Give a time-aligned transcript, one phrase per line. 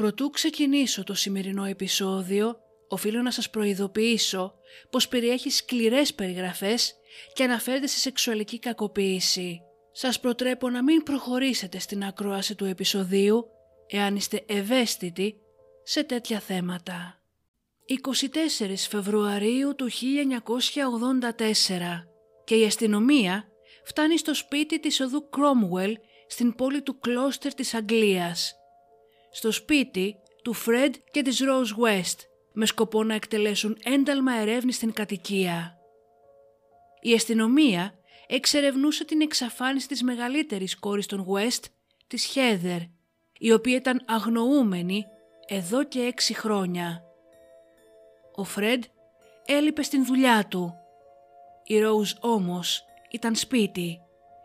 [0.00, 2.56] Προτού ξεκινήσω το σημερινό επεισόδιο,
[2.88, 4.54] οφείλω να σας προειδοποιήσω
[4.90, 6.94] πως περιέχει σκληρές περιγραφές
[7.32, 9.60] και αναφέρεται σε σεξουαλική κακοποίηση.
[9.92, 13.46] Σας προτρέπω να μην προχωρήσετε στην ακρόαση του επεισοδίου
[13.86, 15.36] εάν είστε ευαίσθητοι
[15.82, 17.20] σε τέτοια θέματα.
[17.86, 19.92] 24 Φεβρουαρίου του 1984
[22.44, 23.48] και η αστυνομία
[23.84, 25.96] φτάνει στο σπίτι της οδού Κρόμουελ
[26.26, 28.59] στην πόλη του Κλώστερ της Αγγλίας.
[29.30, 32.16] Στο σπίτι του Φρέντ και της Ρόζ West
[32.52, 35.78] με σκοπό να εκτελέσουν ένταλμα ερεύνης στην κατοικία.
[37.00, 37.94] Η αστυνομία
[38.26, 41.64] εξερευνούσε την εξαφάνιση της μεγαλύτερης κόρης των West,
[42.06, 42.88] της Heather,
[43.38, 45.04] η οποία ήταν αγνοούμενη
[45.46, 47.02] εδώ και έξι χρόνια.
[48.34, 48.84] Ο Φρέντ
[49.44, 50.74] έλειπε στην δουλειά του.
[51.64, 54.00] Η Ρόουζ όμως ήταν σπίτι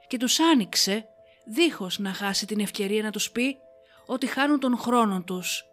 [0.08, 1.06] και τους άνοιξε
[1.46, 3.58] δίχως να χάσει την ευκαιρία να τους πει
[4.06, 5.64] ότι χάνουν τον χρόνο τους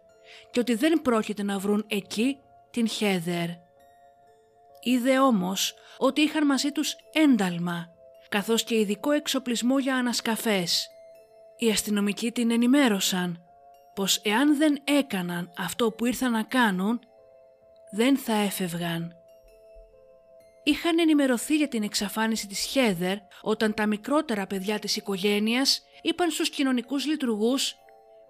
[0.51, 2.37] και ότι δεν πρόκειται να βρουν εκεί
[2.71, 3.47] την Χέδερ.
[4.81, 7.87] Είδε όμως ότι είχαν μαζί τους ένταλμα
[8.29, 10.87] καθώς και ειδικό εξοπλισμό για ανασκαφές.
[11.57, 13.43] Οι αστυνομικοί την ενημέρωσαν
[13.95, 16.99] πως εάν δεν έκαναν αυτό που ήρθαν να κάνουν
[17.91, 19.15] δεν θα έφευγαν.
[20.63, 26.49] Είχαν ενημερωθεί για την εξαφάνιση της Χέδερ όταν τα μικρότερα παιδιά της οικογένειας είπαν στους
[26.49, 27.75] κοινωνικούς λειτουργούς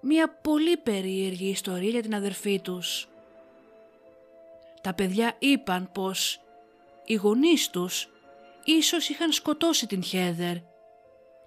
[0.06, 3.08] μία πολύ περίεργη ιστορία για την αδερφή τους.
[4.82, 6.42] Τα παιδιά είπαν πως
[7.06, 8.10] οι γονείς τους
[8.64, 10.56] ίσως είχαν σκοτώσει την Χέδερ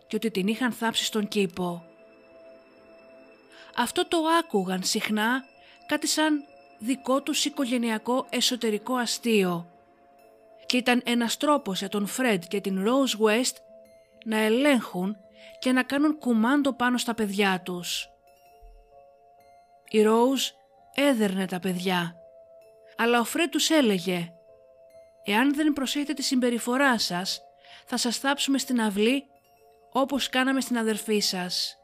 [0.06, 1.84] και ότι την είχαν θάψει στον κήπο.
[3.76, 5.44] Αυτό το άκουγαν συχνά
[5.86, 6.44] κάτι σαν
[6.78, 9.70] δικό τους οικογενειακό εσωτερικό αστείο
[10.66, 13.54] και ήταν ένας τρόπος για τον Φρέντ και την Rose West
[14.24, 15.16] να ελέγχουν
[15.58, 18.10] και να κάνουν κουμάντο πάνω στα παιδιά τους.
[19.90, 20.52] Η Rose
[20.94, 22.16] έδερνε τα παιδιά,
[22.96, 24.30] αλλά ο Φρέντ τους έλεγε
[25.24, 27.40] «Εάν δεν προσέχετε τη συμπεριφορά σας,
[27.86, 29.24] θα σας θάψουμε στην αυλή
[29.92, 31.76] όπως κάναμε στην αδερφή σας».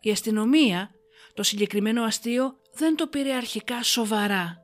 [0.00, 0.90] Η αστυνομία
[1.34, 4.56] το συγκεκριμένο αστείο δεν το πήρε αρχικά σοβαρά.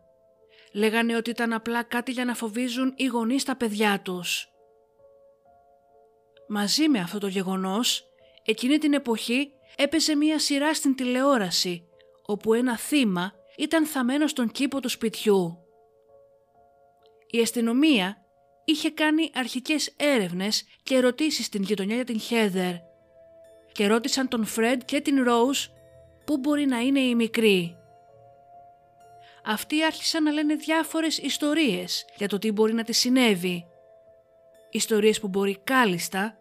[0.72, 4.48] Λέγανε ότι ήταν απλά κάτι για να φοβίζουν οι γονείς τα παιδιά τους.
[6.48, 8.04] Μαζί με αυτό το γεγονός,
[8.44, 11.88] εκείνη την εποχή έπαιζε μία σειρά στην τηλεόραση,
[12.26, 15.58] όπου ένα θύμα ήταν θαμένο στον κήπο του σπιτιού.
[17.30, 18.16] Η αστυνομία
[18.64, 22.74] είχε κάνει αρχικές έρευνες και ερωτήσεις στην γειτονιά για την Χέδερ
[23.72, 25.66] και ρώτησαν τον Φρέντ και την Ρόουζ
[26.24, 27.78] πού μπορεί να είναι η μικρή
[29.50, 33.66] αυτοί άρχισαν να λένε διάφορες ιστορίες για το τι μπορεί να της συνέβη.
[34.70, 36.36] Ιστορίες που μπορεί κάλλιστα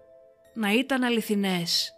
[0.53, 1.96] να ήταν αληθινές.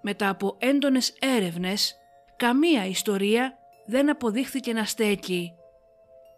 [0.00, 1.96] Μετά από έντονες έρευνες,
[2.36, 5.52] καμία ιστορία δεν αποδείχθηκε να στέκει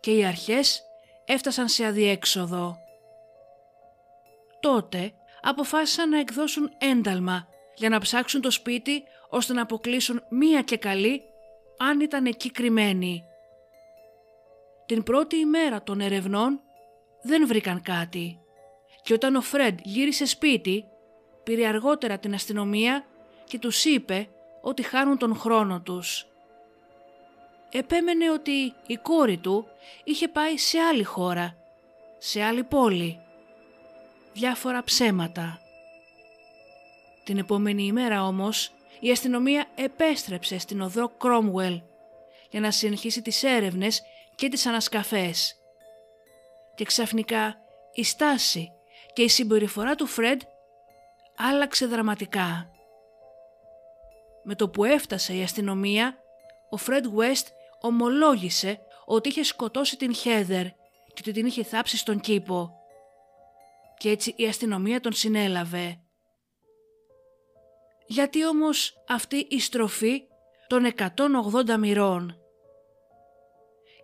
[0.00, 0.82] και οι αρχές
[1.24, 2.76] έφτασαν σε αδιέξοδο.
[4.60, 10.76] Τότε αποφάσισαν να εκδώσουν ένταλμα για να ψάξουν το σπίτι ώστε να αποκλείσουν μία και
[10.76, 11.22] καλή
[11.78, 13.24] αν ήταν εκεί κρυμμένοι.
[14.86, 16.60] Την πρώτη ημέρα των ερευνών
[17.22, 18.40] δεν βρήκαν κάτι
[19.02, 20.84] και όταν ο Φρέντ γύρισε σπίτι
[21.42, 23.04] πήρε αργότερα την αστυνομία
[23.50, 24.28] και τους είπε
[24.60, 26.26] ότι χάνουν τον χρόνο τους.
[27.70, 29.66] Επέμενε ότι η κόρη του
[30.04, 31.56] είχε πάει σε άλλη χώρα,
[32.18, 33.20] σε άλλη πόλη.
[34.32, 35.60] Διάφορα ψέματα.
[37.24, 41.82] Την επόμενη ημέρα όμως η αστυνομία επέστρεψε στην οδό Κρόμουελ
[42.50, 44.02] για να συνεχίσει τις έρευνες
[44.34, 45.56] και τις ανασκαφές.
[46.74, 47.56] Και ξαφνικά
[47.94, 48.72] η στάση
[49.12, 50.40] και η συμπεριφορά του Φρέντ
[51.36, 52.69] άλλαξε δραματικά.
[54.44, 56.18] Με το που έφτασε η αστυνομία,
[56.70, 57.46] ο Φρέντ West
[57.80, 60.66] ομολόγησε ότι είχε σκοτώσει την Χέδερ
[61.06, 62.70] και ότι την είχε θάψει στον κήπο.
[63.98, 66.00] Και έτσι η αστυνομία τον συνέλαβε.
[68.06, 70.22] Γιατί όμως αυτή η στροφή
[70.66, 72.40] των 180 μοιρών;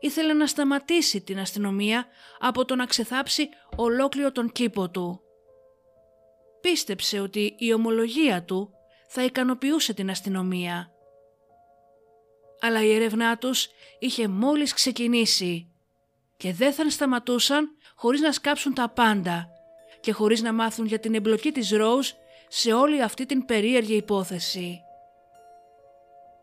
[0.00, 2.06] Ήθελε να σταματήσει την αστυνομία
[2.38, 5.20] από το να ξεθάψει ολόκληρο τον κήπο του.
[6.60, 8.75] Πίστεψε ότι η ομολογία του
[9.08, 10.90] θα ικανοποιούσε την αστυνομία.
[12.60, 13.68] Αλλά η έρευνά τους
[13.98, 15.70] είχε μόλις ξεκινήσει
[16.36, 19.48] και δεν θα σταματούσαν χωρίς να σκάψουν τα πάντα
[20.00, 22.10] και χωρίς να μάθουν για την εμπλοκή της Ρόουζ
[22.48, 24.80] σε όλη αυτή την περίεργη υπόθεση.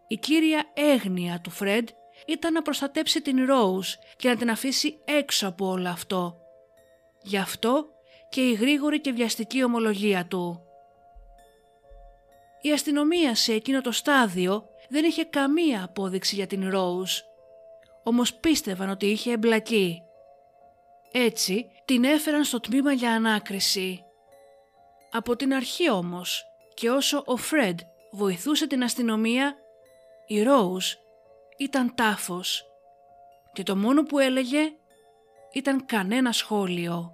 [0.07, 1.89] Η κύρια έγνοια του Φρέντ
[2.27, 6.37] ήταν να προστατέψει την Ρόουζ και να την αφήσει έξω από όλο αυτό.
[7.21, 7.85] Γι' αυτό
[8.29, 10.62] και η γρήγορη και βιαστική ομολογία του.
[12.65, 17.21] Η αστυνομία σε εκείνο το στάδιο δεν είχε καμία απόδειξη για την Rose,
[18.03, 20.01] όμως πίστευαν ότι είχε εμπλακεί.
[21.11, 24.03] Έτσι την έφεραν στο τμήμα για ανάκριση.
[25.11, 26.43] Από την αρχή όμως
[26.73, 27.79] και όσο ο Φρέντ
[28.11, 29.55] βοηθούσε την αστυνομία,
[30.27, 30.97] η Rose
[31.57, 32.65] ήταν τάφος
[33.53, 34.59] και το μόνο που έλεγε
[35.53, 37.13] ήταν κανένα σχόλιο.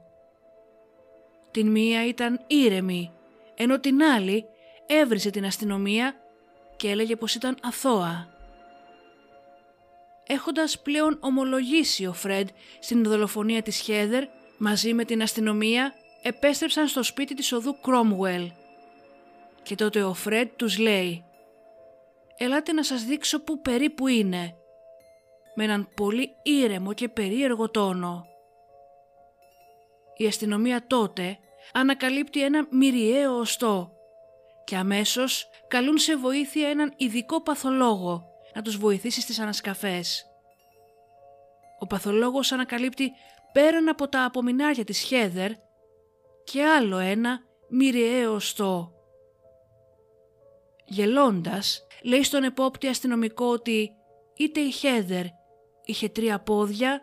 [1.52, 3.14] Την μία ήταν ήρεμη,
[3.56, 4.46] ενώ την άλλη
[4.92, 6.16] έβριζε την αστυνομία
[6.76, 8.28] και έλεγε πως ήταν αθώα.
[10.28, 12.48] Έχοντας πλέον ομολογήσει ο Φρέντ
[12.80, 14.24] στην δολοφονία της Χέδερ,
[14.58, 18.52] μαζί με την αστυνομία επέστρεψαν στο σπίτι της οδού Κρόμουελ.
[19.64, 21.24] Και τότε ο Φρέντ τους λέει
[22.38, 24.54] «Ελάτε να σας δείξω που περίπου είναι»
[25.56, 28.26] με έναν πολύ ήρεμο και περίεργο τόνο.
[30.18, 31.38] Η αστυνομία τότε
[31.74, 33.99] ανακαλύπτει ένα μυριαίο οστό
[34.70, 38.24] και αμέσως καλούν σε βοήθεια έναν ειδικό παθολόγο
[38.56, 40.26] να τους βοηθήσει στις ανασκαφές.
[41.80, 43.12] Ο παθολόγος ανακαλύπτει
[43.54, 45.52] πέραν από τα απομεινάρια της Χέδερ
[46.44, 47.40] και άλλο ένα
[47.70, 48.94] μυριαίο οστό.
[50.86, 53.92] Γελώντας, λέει στον επόπτη αστυνομικό ότι
[54.38, 55.26] είτε η Χέδερ
[55.84, 57.02] είχε τρία πόδια,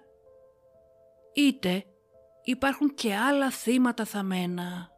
[1.35, 1.85] είτε
[2.43, 4.95] υπάρχουν και άλλα θύματα θαμμένα.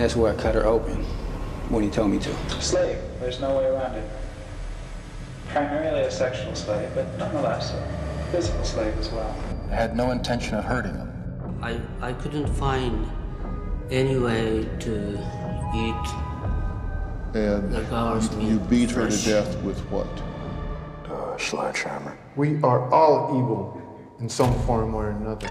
[0.00, 1.04] That's where I cut her open
[1.68, 2.34] when he told me to.
[2.60, 2.98] Slave.
[3.20, 4.10] There's no way around it.
[5.48, 9.34] Primarily a sexual slave, but nonetheless a physical slave as well.
[9.70, 11.58] I had no intention of hurting him.
[11.62, 13.06] I, I couldn't find
[13.90, 15.18] any way to
[15.74, 16.08] eat
[17.34, 20.08] And the girl's you beat her to death with what?
[21.10, 22.16] Uh, sledgehammer.
[22.36, 23.82] We are all evil
[24.20, 25.50] in some form or another.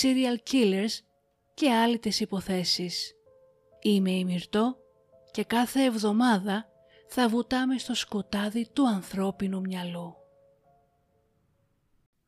[0.00, 0.98] serial killers
[1.54, 3.14] και άλλες υποθέσεις.
[3.82, 4.76] Είμαι η Μυρτώ
[5.30, 6.66] και κάθε εβδομάδα
[7.08, 10.16] θα βουτάμε στο σκοτάδι του ανθρώπινου μυαλού.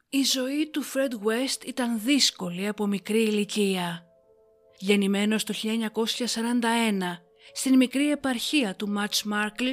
[0.08, 4.06] Η ζωή του Fred West ήταν δύσκολη από μικρή ηλικία.
[4.78, 5.70] Γεννημένος το 1941
[7.52, 9.66] στην μικρή επαρχία του Ματς Μάρκλ,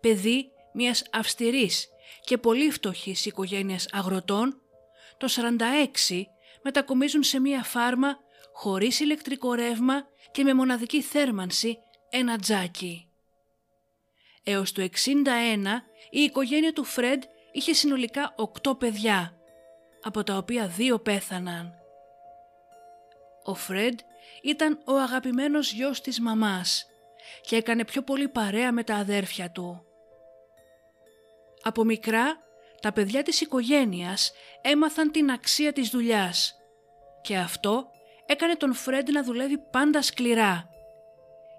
[0.00, 1.88] παιδί μιας αυστηρής
[2.24, 4.60] και πολύ φτωχής οικογένειας αγροτών,
[5.16, 6.26] το 46
[6.62, 8.18] μετακομίζουν σε μια φάρμα
[8.52, 11.78] χωρίς ηλεκτρικό ρεύμα και με μοναδική θέρμανση
[12.10, 13.08] ένα τζάκι.
[14.42, 14.86] Έως το 61
[16.10, 17.22] η οικογένεια του Φρέντ
[17.52, 18.34] είχε συνολικά
[18.64, 19.36] 8 παιδιά,
[20.02, 21.72] από τα οποία δύο πέθαναν.
[23.44, 23.98] Ο Φρέντ
[24.42, 26.86] ήταν ο αγαπημένος γιος της μαμάς
[27.40, 29.82] και έκανε πιο πολύ παρέα με τα αδέρφια του.
[31.62, 32.36] Από μικρά,
[32.80, 34.32] τα παιδιά της οικογένειας
[34.62, 36.58] έμαθαν την αξία της δουλειάς
[37.20, 37.86] και αυτό
[38.26, 40.68] έκανε τον Φρέντ να δουλεύει πάντα σκληρά.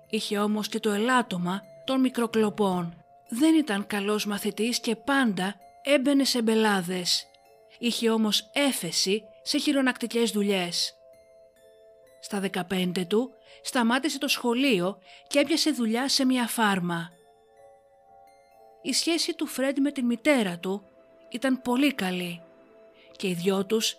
[0.09, 3.03] Είχε όμως και το ελάττωμα των μικροκλοπών.
[3.29, 7.27] Δεν ήταν καλός μαθητής και πάντα έμπαινε σε μπελάδες.
[7.79, 10.93] Είχε όμως έφεση σε χειρονακτικές δουλειές.
[12.21, 13.33] Στα 15 του
[13.63, 14.97] σταμάτησε το σχολείο
[15.27, 17.09] και έπιασε δουλειά σε μια φάρμα.
[18.81, 20.88] Η σχέση του Φρέντ με την μητέρα του
[21.29, 22.41] ήταν πολύ καλή
[23.15, 23.97] και οι δυο τους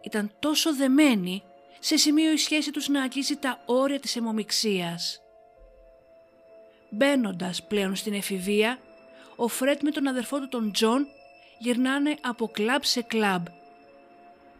[0.00, 1.42] ήταν τόσο δεμένοι
[1.78, 5.22] σε σημείο η σχέση τους να αγγίζει τα όρια της αιμομιξίας.
[6.90, 8.78] Μπαίνοντας πλέον στην εφηβεία,
[9.36, 11.06] ο Φρέντ με τον αδερφό του τον Τζον
[11.58, 13.46] γυρνάνε από κλαμπ σε κλαμπ.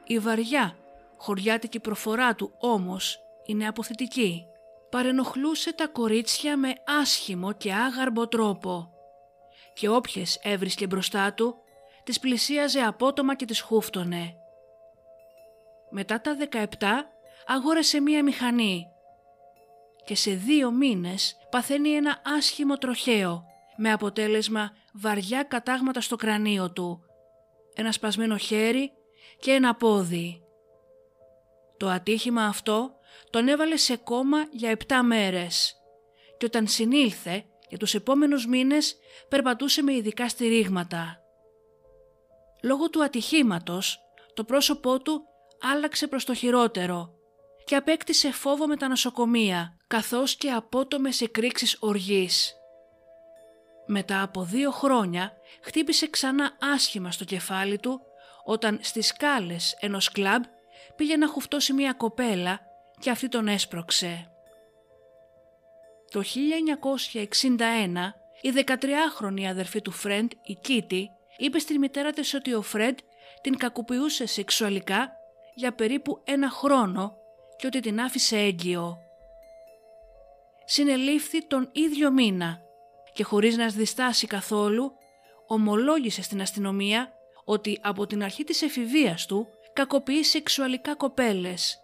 [0.04, 0.76] Η βαριά,
[1.16, 4.44] χωριάτικη προφορά του όμως είναι αποθετική.
[4.90, 8.92] Παρενοχλούσε τα κορίτσια με άσχημο και άγαρμπο τρόπο
[9.74, 11.56] και όποιες έβρισκε μπροστά του
[12.08, 14.34] τις πλησίαζε απότομα και τις χούφτωνε.
[15.90, 16.66] Μετά τα 17
[17.46, 18.86] αγόρασε μία μηχανή
[20.04, 23.44] και σε δύο μήνες παθαίνει ένα άσχημο τροχαίο
[23.76, 27.00] με αποτέλεσμα βαριά κατάγματα στο κρανίο του,
[27.74, 28.92] ένα σπασμένο χέρι
[29.40, 30.42] και ένα πόδι.
[31.76, 32.90] Το ατύχημα αυτό
[33.30, 35.74] τον έβαλε σε κόμμα για 7 μέρες
[36.38, 38.96] και όταν συνήλθε για τους επόμενους μήνες
[39.28, 41.22] περπατούσε με ειδικά στηρίγματα.
[42.62, 44.00] Λόγω του ατυχήματος
[44.34, 45.22] το πρόσωπό του
[45.60, 47.12] άλλαξε προς το χειρότερο
[47.64, 52.54] και απέκτησε φόβο με τα νοσοκομεία καθώς και απότομες εκρήξεις οργής.
[53.86, 58.00] Μετά από δύο χρόνια χτύπησε ξανά άσχημα στο κεφάλι του
[58.44, 60.42] όταν στις σκάλες ενός κλαμπ
[60.96, 62.60] πήγε να χουφτώσει μια κοπέλα
[62.98, 64.32] και αυτή τον έσπρωξε.
[66.10, 67.52] Το 1961
[68.40, 72.98] η 13χρονη αδερφή του Φρέντ, η Κίτη, είπε στη μητέρα της ότι ο Φρέντ
[73.40, 75.12] την κακοποιούσε σεξουαλικά
[75.54, 77.16] για περίπου ένα χρόνο
[77.56, 78.98] και ότι την άφησε έγκυο.
[80.64, 82.60] Συνελήφθη τον ίδιο μήνα
[83.12, 84.92] και χωρίς να σδιστάσει καθόλου
[85.46, 87.12] ομολόγησε στην αστυνομία
[87.44, 91.80] ότι από την αρχή της εφηβείας του κακοποιεί σεξουαλικά κοπέλες.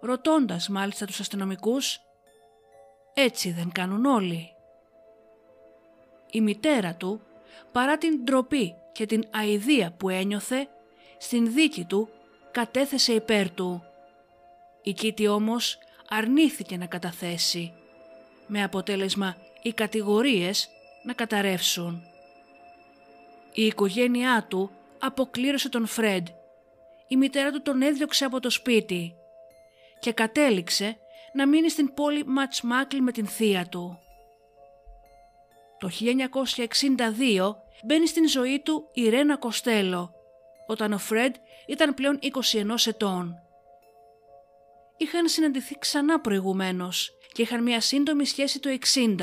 [0.00, 2.00] Ρωτώντας μάλιστα τους αστυνομικούς
[3.14, 4.48] «Έτσι δεν κάνουν όλοι».
[6.30, 7.20] Η μητέρα του,
[7.72, 10.68] παρά την ντροπή και την αηδία που ένιωθε,
[11.18, 12.08] στην δίκη του
[12.50, 13.82] κατέθεσε υπέρ του.
[14.82, 17.72] Η Κίτη όμως αρνήθηκε να καταθέσει,
[18.46, 20.68] με αποτέλεσμα οι κατηγορίες
[21.04, 22.02] να καταρρεύσουν.
[23.52, 26.26] Η οικογένειά του αποκλήρωσε τον Φρέντ.
[27.08, 29.14] Η μητέρα του τον έδιωξε από το σπίτι
[30.00, 30.96] και κατέληξε
[31.32, 33.98] να μείνει στην πόλη Ματσμάκλ με την θεία του.
[35.78, 37.54] Το 1962
[37.84, 40.14] μπαίνει στην ζωή του η Ρένα Κοστέλο,
[40.66, 41.34] όταν ο Φρέντ
[41.66, 43.34] ήταν πλέον 21 ετών.
[44.96, 49.16] Είχαν συναντηθεί ξανά προηγουμένως και είχαν μια σύντομη σχέση το 60,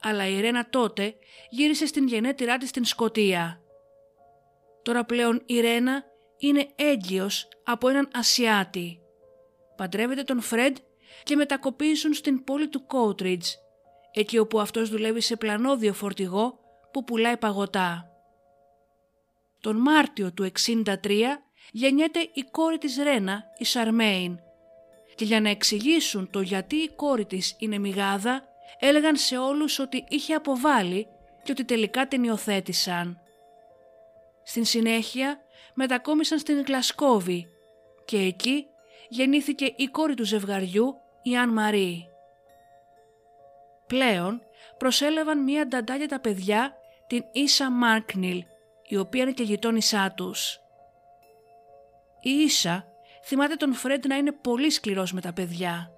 [0.00, 1.14] αλλά η Ρένα τότε
[1.50, 3.60] γύρισε στην γενέτειρά της στην Σκοτία.
[4.82, 6.04] Τώρα πλέον η Ρένα
[6.38, 9.00] είναι έγκυος από έναν Ασιάτη.
[9.76, 10.76] Παντρεύεται τον Φρέντ
[11.22, 13.48] και μετακοπίζουν στην πόλη του Κόουτριτζ,
[14.16, 16.58] εκεί όπου αυτός δουλεύει σε πλανόδιο φορτηγό
[16.92, 18.10] που πουλάει παγωτά.
[19.60, 20.84] Τον Μάρτιο του 63
[21.72, 24.38] γεννιέται η κόρη της Ρένα, η Σαρμέιν,
[25.14, 28.44] και για να εξηγήσουν το γιατί η κόρη της είναι μηγάδα,
[28.78, 31.06] έλεγαν σε όλους ότι είχε αποβάλει
[31.42, 33.20] και ότι τελικά την υιοθέτησαν.
[34.44, 35.40] Στην συνέχεια
[35.74, 37.46] μετακόμισαν στην Γλασκόβη
[38.04, 38.66] και εκεί
[39.08, 42.15] γεννήθηκε η κόρη του ζευγαριού, η Αν Μαρή.
[43.86, 44.42] Πλέον
[44.78, 46.76] προσέλαβαν μία νταντά για τα παιδιά,
[47.06, 48.44] την Ίσα Μάρκνιλ,
[48.88, 50.60] η οποία είναι και γειτόνισά τους.
[52.20, 52.86] Η Ίσα
[53.24, 55.90] θυμάται τον Φρέντ να είναι πολύ σκληρός με τα παιδιά.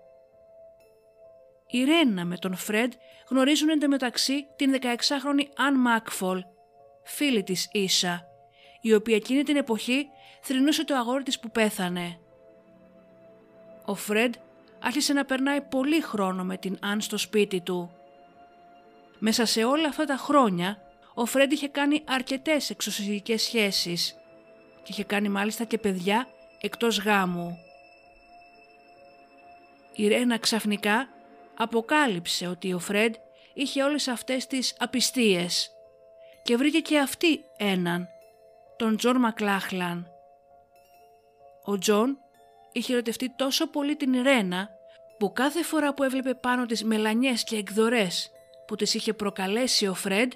[1.67, 2.93] Η Ρένα με τον Φρέντ
[3.29, 6.45] γνωρίζουν εντωμεταξύ την 16χρονη Αν Μάκφολ,
[7.03, 8.27] φίλη της Ίσα,
[8.81, 10.09] η οποία εκείνη την εποχή
[10.43, 12.21] θρυνούσε το αγόρι της που πέθανε.
[13.85, 14.35] Ο Φρέντ
[14.81, 17.91] άρχισε να περνάει πολύ χρόνο με την Αν στο σπίτι του.
[19.19, 20.79] Μέσα σε όλα αυτά τα χρόνια,
[21.15, 24.17] ο Φρέντ είχε κάνει αρκετές εξωσυζυγικές σχέσεις
[24.83, 26.27] και είχε κάνει μάλιστα και παιδιά
[26.61, 27.59] εκτός γάμου.
[29.95, 31.09] Η Ρένα ξαφνικά
[31.57, 33.15] αποκάλυψε ότι ο Φρέντ
[33.55, 35.71] είχε όλες αυτές τις απιστίες
[36.43, 38.09] και βρήκε και αυτή έναν,
[38.77, 40.11] τον Τζον Μακλάχλαν.
[41.65, 42.19] Ο Τζον
[42.79, 44.69] είχε ερωτευτεί τόσο πολύ την Ρένα
[45.19, 48.31] που κάθε φορά που έβλεπε πάνω τις μελανιές και εκδορές
[48.67, 50.33] που της είχε προκαλέσει ο Φρέντ,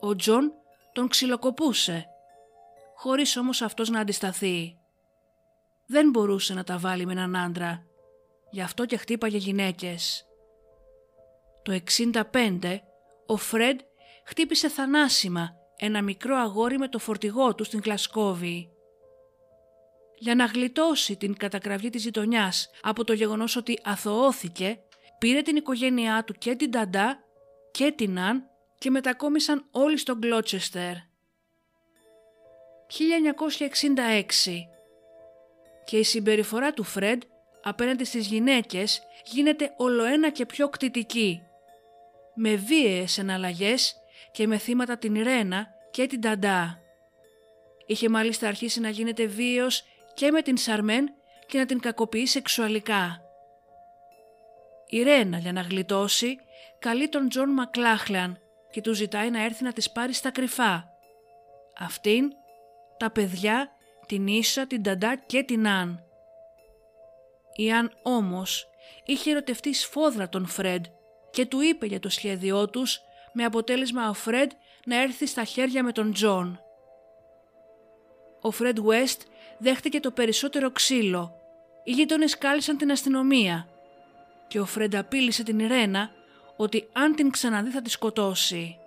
[0.00, 0.52] ο Τζον
[0.92, 2.06] τον ξυλοκοπούσε,
[2.94, 4.78] χωρίς όμως αυτός να αντισταθεί.
[5.86, 7.86] Δεν μπορούσε να τα βάλει με έναν άντρα,
[8.50, 10.26] γι' αυτό και χτύπαγε γυναίκες.
[11.62, 12.78] Το 65
[13.26, 13.80] ο Φρέντ
[14.24, 18.70] χτύπησε θανάσιμα ένα μικρό αγόρι με το φορτηγό του στην Κλασκόβη.
[20.18, 24.78] Για να γλιτώσει την κατακραυγή της γειτονιάς από το γεγονός ότι αθωώθηκε,
[25.18, 27.18] πήρε την οικογένειά του και την Ταντά
[27.70, 28.44] και την Αν
[28.78, 30.94] και μετακόμισαν όλοι στον Γκλότσεστερ.
[30.94, 31.02] 1966
[35.84, 37.22] και η συμπεριφορά του Φρέντ
[37.62, 41.42] απέναντι στις γυναίκες γίνεται ολοένα και πιο κτητική
[42.34, 43.96] με βίαιες εναλλαγές
[44.32, 46.80] και με θύματα την Ρένα και την νταντά.
[47.86, 49.84] Είχε μάλιστα αρχίσει να γίνεται βίαιος
[50.16, 51.14] και με την Σαρμέν
[51.46, 53.20] και να την κακοποιεί σεξουαλικά.
[54.86, 56.38] Η Ρένα για να γλιτώσει
[56.78, 58.38] καλεί τον Τζον Μακλάχλαν
[58.70, 60.88] και του ζητάει να έρθει να τις πάρει στα κρυφά.
[61.78, 62.32] Αυτήν,
[62.96, 63.70] τα παιδιά,
[64.06, 66.04] την Ίσα, την νταντά και την Αν.
[67.54, 68.68] Η Αν όμως
[69.04, 70.84] είχε ερωτευτεί σφόδρα τον Φρέντ
[71.30, 73.00] και του είπε για το σχέδιό τους
[73.32, 74.50] με αποτέλεσμα ο Φρέντ
[74.84, 76.60] να έρθει στα χέρια με τον Τζον.
[78.40, 79.20] Ο Φρέντ West
[79.58, 81.36] δέχτηκε το περισσότερο ξύλο.
[81.84, 83.68] Οι γείτονες κάλεσαν την αστυνομία
[84.48, 86.10] και ο Φρέντ απείλησε τη Ρένα
[86.56, 88.78] ότι αν την ξαναδεί θα τη σκοτώσει.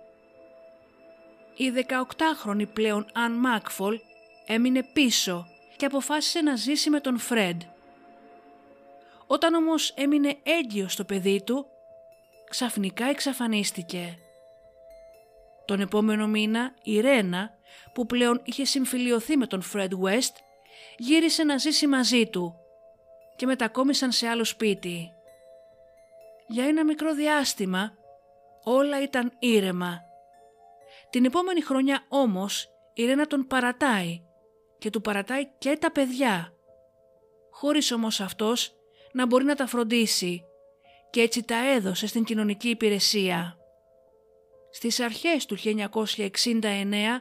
[1.56, 4.00] Η 18χρονη πλέον Αν Μάκφολ
[4.46, 5.46] έμεινε πίσω
[5.76, 7.62] και αποφάσισε να ζήσει με τον Φρέντ.
[9.26, 11.66] Όταν όμως έμεινε έγκυος στο παιδί του,
[12.50, 14.18] ξαφνικά εξαφανίστηκε.
[15.64, 17.50] Τον επόμενο μήνα η Ρένα,
[17.94, 20.34] που πλέον είχε συμφιλιωθεί με τον Φρέντ West,
[20.96, 22.54] γύρισε να ζήσει μαζί του
[23.36, 25.10] και μετακόμισαν σε άλλο σπίτι.
[26.46, 27.92] Για ένα μικρό διάστημα
[28.64, 30.00] όλα ήταν ήρεμα.
[31.10, 34.22] Την επόμενη χρονιά όμως η Ρένα τον παρατάει
[34.78, 36.52] και του παρατάει και τα παιδιά.
[37.50, 38.74] Χωρίς όμως αυτός
[39.12, 40.44] να μπορεί να τα φροντίσει
[41.10, 43.56] και έτσι τα έδωσε στην κοινωνική υπηρεσία.
[44.70, 47.20] Στις αρχές του 1969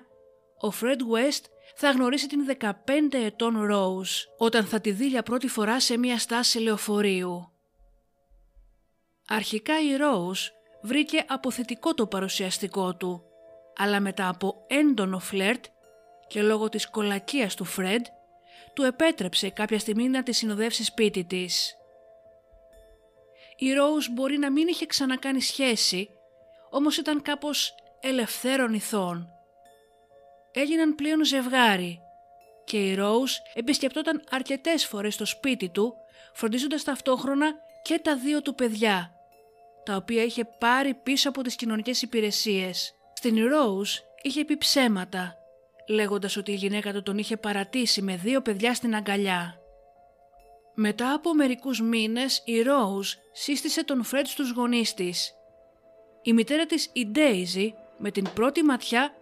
[0.60, 1.44] ο Φρέντ West
[1.82, 2.72] θα γνωρίσει την 15
[3.12, 7.52] ετών Rose όταν θα τη δει για πρώτη φορά σε μια στάση λεωφορείου.
[9.28, 13.24] Αρχικά η Rose βρήκε αποθετικό το παρουσιαστικό του,
[13.76, 15.66] αλλά μετά από έντονο φλερτ
[16.28, 18.06] και λόγω της κολακίας του Φρέντ,
[18.74, 21.76] του επέτρεψε κάποια στιγμή να τη συνοδεύσει σπίτι της.
[23.58, 26.10] Η Rose μπορεί να μην είχε ξανακάνει σχέση,
[26.70, 29.39] όμως ήταν κάπως ελευθέρων ηθών.
[30.52, 32.02] Έγιναν πλέον ζευγάρι
[32.70, 35.94] και η Rose επισκεπτόταν αρκετές φορές στο σπίτι του,
[36.34, 39.12] φροντίζοντας ταυτόχρονα και τα δύο του παιδιά,
[39.84, 42.94] τα οποία είχε πάρει πίσω από τις κοινωνικές υπηρεσίες.
[43.14, 45.36] Στην Rose είχε πει ψέματα,
[45.88, 49.60] λέγοντας ότι η γυναίκα του τον είχε παρατήσει με δύο παιδιά στην αγκαλιά.
[50.74, 55.34] Μετά από μερικούς μήνες η Rose σύστησε τον Φρέντ στους γονείς της.
[56.22, 59.14] Η μητέρα της η Daisy με την πρώτη ματιά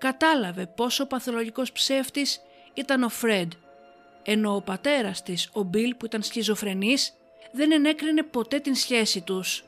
[0.00, 2.40] κατάλαβε πόσο παθολογικός ψεύτης
[2.74, 3.52] ήταν ο Φρέντ,
[4.22, 7.12] ενώ ο πατέρας της, ο Μπιλ που ήταν σχιζοφρενής,
[7.52, 9.64] δεν ενέκρινε ποτέ την σχέση τους.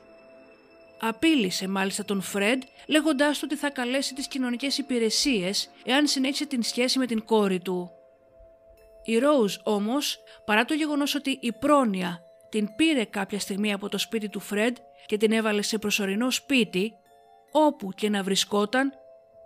[0.99, 6.63] Απείλησε μάλιστα τον Φρέντ λέγοντάς του ότι θα καλέσει τις κοινωνικές υπηρεσίες εάν συνέχισε την
[6.63, 7.91] σχέση με την κόρη του.
[9.03, 13.97] Η Ρόουζ όμως, παρά το γεγονός ότι η πρόνοια την πήρε κάποια στιγμή από το
[13.97, 16.93] σπίτι του Φρέντ και την έβαλε σε προσωρινό σπίτι,
[17.51, 18.91] όπου και να βρισκόταν,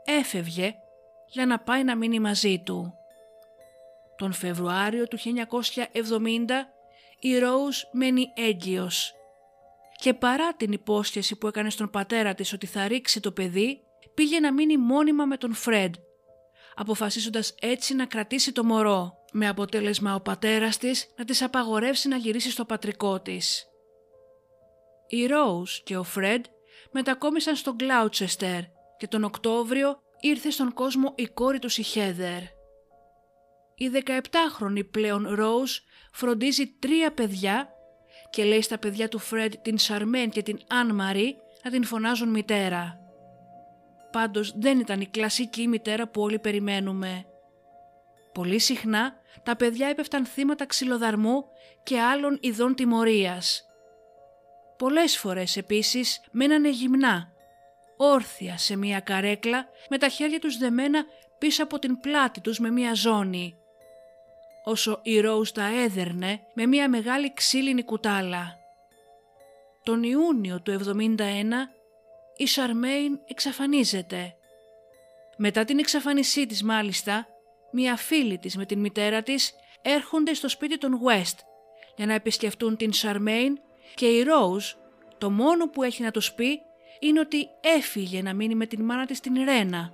[0.07, 0.75] έφευγε
[1.27, 2.93] για να πάει να μείνει μαζί του.
[4.17, 5.29] Τον Φεβρουάριο του 1970
[7.19, 9.13] η Ρόουζ μένει έγκυος
[9.99, 13.81] και παρά την υπόσχεση που έκανε στον πατέρα της ότι θα ρίξει το παιδί,
[14.13, 15.95] πήγε να μείνει μόνιμα με τον Φρέντ,
[16.75, 22.15] αποφασίζοντας έτσι να κρατήσει το μωρό, με αποτέλεσμα ο πατέρας της να της απαγορεύσει να
[22.15, 23.67] γυρίσει στο πατρικό της.
[25.07, 26.45] Η Ρόουζ και ο Φρέντ
[26.91, 28.61] μετακόμισαν στο Γκλάουτσεστερ
[28.97, 32.41] και τον Οκτώβριο ήρθε στον κόσμο η κόρη του η Χέδερ.
[33.75, 35.77] Η 17χρονη πλέον Ρόουζ
[36.12, 37.69] φροντίζει τρία παιδιά
[38.29, 42.29] και λέει στα παιδιά του Φρέντ την Σαρμέν και την Αν Μαρή να την φωνάζουν
[42.29, 42.99] μητέρα.
[44.12, 47.25] Πάντως δεν ήταν η κλασική μητέρα που όλοι περιμένουμε.
[48.33, 51.45] Πολύ συχνά τα παιδιά έπεφταν θύματα ξυλοδαρμού
[51.83, 53.67] και άλλων ειδών τιμωρίας.
[54.77, 57.31] Πολλές φορές επίσης μένανε γυμνά,
[57.97, 61.05] όρθια σε μία καρέκλα με τα χέρια τους δεμένα
[61.38, 63.57] πίσω από την πλάτη τους με μία ζώνη
[64.69, 68.57] όσο η Ρόουζ τα έδερνε με μια μεγάλη ξύλινη κουτάλα.
[69.83, 70.79] Τον Ιούνιο του
[71.17, 71.21] 71
[72.38, 74.36] η Σαρμέιν εξαφανίζεται.
[75.38, 77.27] Μετά την εξαφανισή της μάλιστα,
[77.71, 81.38] μια φίλη της με την μητέρα της έρχονται στο σπίτι των West
[81.95, 83.60] για να επισκεφτούν την Σαρμέιν
[83.95, 84.73] και η Ρόουζ
[85.17, 86.62] το μόνο που έχει να τους πει
[86.99, 89.93] είναι ότι έφυγε να μείνει με την μάνα της την Ρένα.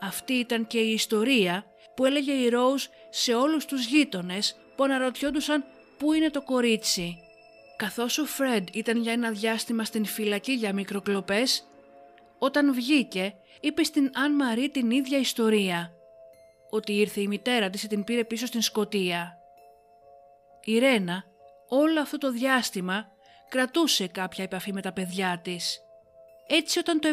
[0.00, 5.64] Αυτή ήταν και η ιστορία που έλεγε η Ρόουζ σε όλους τους γείτονες που αναρωτιόντουσαν
[5.98, 7.18] πού είναι το κορίτσι.
[7.76, 11.64] Καθώς ο Φρέντ ήταν για ένα διάστημα στην φυλακή για μικροκλοπές,
[12.38, 15.92] όταν βγήκε είπε στην Αν Μαρή την ίδια ιστορία.
[16.70, 19.38] Ότι ήρθε η μητέρα της και την πήρε πίσω στην Σκοτία.
[20.64, 21.24] Η Ρένα
[21.68, 23.06] όλο αυτό το διάστημα
[23.48, 25.82] κρατούσε κάποια επαφή με τα παιδιά της.
[26.50, 27.12] Έτσι όταν το 71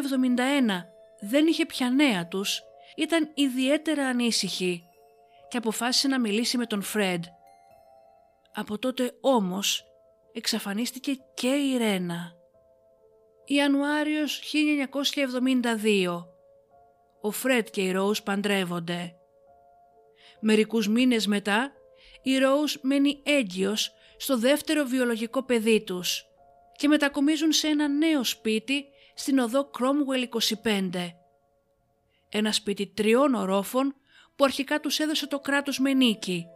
[1.20, 2.62] δεν είχε πια νέα τους,
[2.96, 4.82] ήταν ιδιαίτερα ανήσυχη
[5.48, 7.24] και αποφάσισε να μιλήσει με τον Φρέντ.
[8.52, 9.84] Από τότε όμως
[10.32, 12.32] εξαφανίστηκε και η Ρένα.
[13.44, 16.26] Ιανουάριος 1972.
[17.20, 19.16] Ο Φρέντ και η Ρόους παντρεύονται.
[20.40, 21.72] Μερικούς μήνες μετά,
[22.22, 26.26] η Ρόους μένει έγκυος στο δεύτερο βιολογικό παιδί τους
[26.76, 28.84] και μετακομίζουν σε ένα νέο σπίτι
[29.18, 31.08] στην οδό Cromwell 25.
[32.28, 33.94] Ένα σπίτι τριών ορόφων
[34.36, 36.46] που αρχικά τους έδωσε το κράτος με νίκη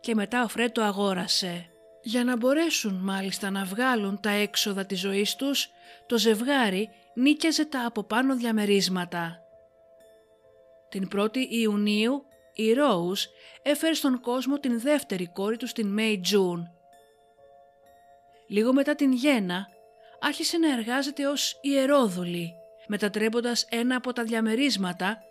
[0.00, 1.70] και μετά ο Φρέντ το αγόρασε.
[2.02, 5.68] Για να μπορέσουν μάλιστα να βγάλουν τα έξοδα της ζωής τους,
[6.06, 9.38] το ζευγάρι νίκιαζε τα από πάνω διαμερίσματα.
[10.88, 13.28] Την 1η Ιουνίου η Rose
[13.62, 16.62] έφερε στον κόσμο την δεύτερη κόρη του στην May June.
[18.46, 19.66] Λίγο μετά την γέννα
[20.20, 22.54] άρχισε να εργάζεται ως ιερόδουλη,
[22.86, 25.22] μετατρέποντας ένα από τα διαμερίσματα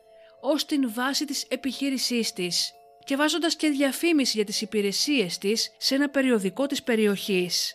[0.42, 2.74] ως την βάση της επιχείρησής της
[3.04, 7.74] και βάζοντας και διαφήμιση για τις υπηρεσίες της σε ένα περιοδικό της περιοχής.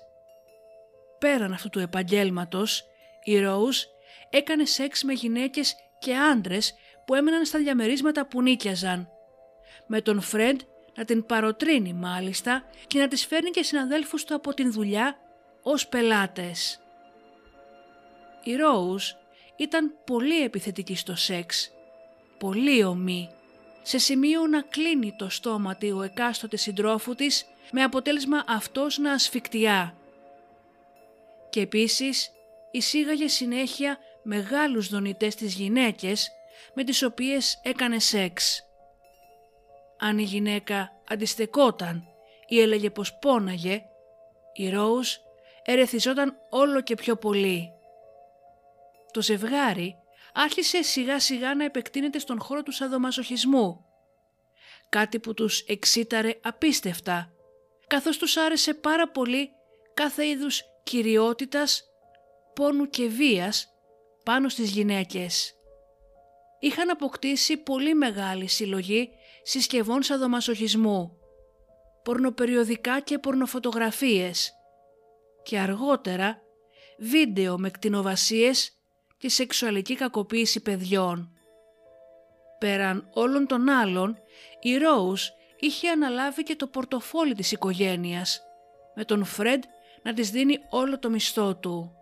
[1.18, 2.84] Πέραν αυτού του επαγγέλματος,
[3.24, 3.86] η Rose
[4.30, 6.74] έκανε σεξ με γυναίκες και άντρες
[7.06, 9.08] που έμεναν στα διαμερίσματα που νίκιαζαν.
[9.86, 10.60] Με τον Φρέντ
[10.94, 15.16] να την παροτρύνει μάλιστα και να τις φέρνει και συναδέλφους του από την δουλειά
[15.62, 16.83] ως πελάτες.
[18.44, 19.16] Η Rose
[19.56, 21.70] ήταν πολύ επιθετική στο σεξ,
[22.38, 23.30] πολύ ομή,
[23.82, 29.12] σε σημείο να κλείνει το στόμα του ο εκάστοτε συντρόφου της με αποτέλεσμα αυτός να
[29.12, 29.96] ασφικτιά.
[31.50, 32.30] Και επίσης
[32.70, 36.30] εισήγαγε συνέχεια μεγάλους δονητές τις γυναίκες
[36.74, 38.62] με τις οποίες έκανε σεξ.
[39.98, 42.04] Αν η γυναίκα αντιστεκόταν
[42.48, 43.82] ή έλεγε πως πόναγε,
[44.52, 45.08] η Ρόουζ
[45.64, 47.73] ερεθιζόταν όλο και πιο πολύ.
[49.14, 49.94] Το ζευγάρι
[50.34, 53.84] άρχισε σιγά σιγά να επεκτείνεται στον χώρο του σαδομαζοχισμού.
[54.88, 57.32] Κάτι που τους εξήταρε απίστευτα,
[57.86, 59.50] καθώς τους άρεσε πάρα πολύ
[59.94, 61.84] κάθε είδους κυριότητας,
[62.54, 63.68] πόνου και βίας
[64.24, 65.54] πάνω στις γυναίκες.
[66.58, 69.10] Είχαν αποκτήσει πολύ μεγάλη συλλογή
[69.42, 71.18] συσκευών σαδομασοχισμού,
[72.02, 74.52] πορνοπεριοδικά και πορνοφωτογραφίες
[75.42, 76.42] και αργότερα
[76.98, 78.73] βίντεο με κτηνοβασίες
[79.24, 81.30] και σεξουαλική κακοποίηση παιδιών.
[82.58, 84.18] Πέραν όλων των άλλων,
[84.60, 88.42] η Ρόους είχε αναλάβει και το πορτοφόλι της οικογένειας,
[88.94, 89.62] με τον Φρέντ
[90.02, 91.96] να της δίνει όλο το μισθό του.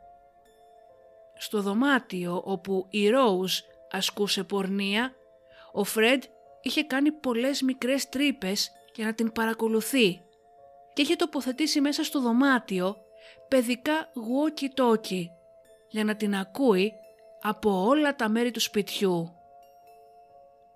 [1.38, 5.12] Στο δωμάτιο όπου η Ρόους ασκούσε πορνεία,
[5.72, 6.22] ο Φρέντ
[6.62, 10.22] είχε κάνει πολλές μικρές τρύπες για να την παρακολουθεί
[10.92, 12.96] και είχε τοποθετήσει μέσα στο δωμάτιο
[13.48, 15.24] παιδικά walkie-talkie
[15.88, 16.92] για να την ακούει
[17.42, 19.36] από όλα τα μέρη του σπιτιού.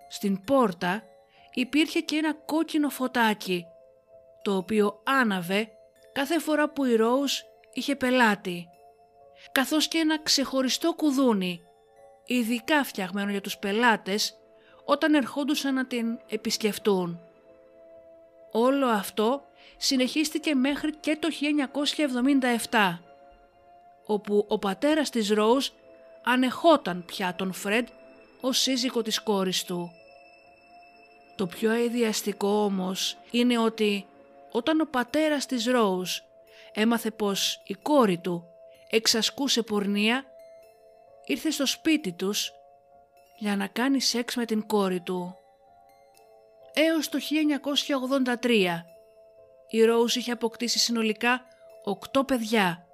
[0.08, 1.02] Στην πόρτα
[1.52, 3.64] υπήρχε και ένα κόκκινο φωτάκι,
[4.42, 5.68] το οποίο άναβε
[6.12, 8.68] κάθε φορά που η Ρόους είχε πελάτη,
[9.52, 11.60] καθώς και ένα ξεχωριστό κουδούνι,
[12.24, 14.36] ειδικά φτιαγμένο για τους πελάτες,
[14.84, 17.20] όταν ερχόντουσαν να την επισκεφτούν.
[18.52, 19.42] Όλο αυτό
[19.76, 21.28] συνεχίστηκε μέχρι και το
[22.70, 22.98] 1977,
[24.06, 25.72] όπου ο πατέρας της Ρόους
[26.28, 27.88] ανεχόταν πια τον Φρέντ
[28.40, 29.90] ως σύζυγο της κόρης του.
[31.36, 34.06] Το πιο αειδιαστικό όμως είναι ότι
[34.50, 36.22] όταν ο πατέρας της Ρόους
[36.72, 38.44] έμαθε πως η κόρη του
[38.90, 40.24] εξασκούσε πορνεία,
[41.26, 42.52] ήρθε στο σπίτι τους
[43.38, 45.36] για να κάνει σεξ με την κόρη του.
[46.72, 47.18] Έως το
[48.42, 48.84] 1983
[49.68, 51.42] η Ρόους είχε αποκτήσει συνολικά
[51.84, 52.86] οκτώ παιδιά,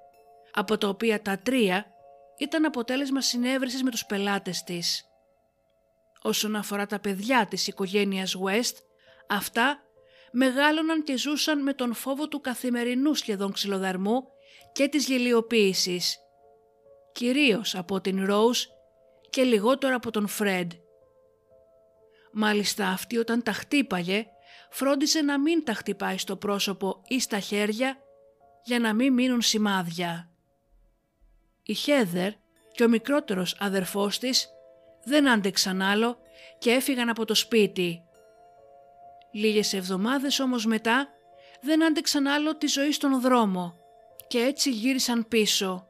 [0.53, 1.92] από τα οποία τα τρία
[2.43, 5.05] ήταν αποτέλεσμα συνέβρεσης με τους πελάτες της.
[6.21, 8.75] Όσον αφορά τα παιδιά της οικογένειας West,
[9.27, 9.79] αυτά
[10.31, 14.23] μεγάλωναν και ζούσαν με τον φόβο του καθημερινού σχεδόν ξυλοδαρμού
[14.71, 16.17] και της γελιοποίησης,
[17.11, 18.65] κυρίως από την Rose
[19.29, 20.71] και λιγότερο από τον Φρέντ.
[22.31, 24.25] Μάλιστα αυτή όταν τα χτύπαγε,
[24.69, 27.97] φρόντιζε να μην τα χτυπάει στο πρόσωπο ή στα χέρια
[28.63, 30.32] για να μην μείνουν σημάδια.
[31.63, 32.31] Η Χέδερ
[32.71, 34.49] και ο μικρότερος αδερφός της
[35.03, 36.17] δεν άντεξαν άλλο
[36.57, 38.03] και έφυγαν από το σπίτι.
[39.31, 41.07] Λίγες εβδομάδες όμως μετά
[41.61, 43.75] δεν άντεξαν άλλο τη ζωή στον δρόμο
[44.27, 45.87] και έτσι γύρισαν πίσω.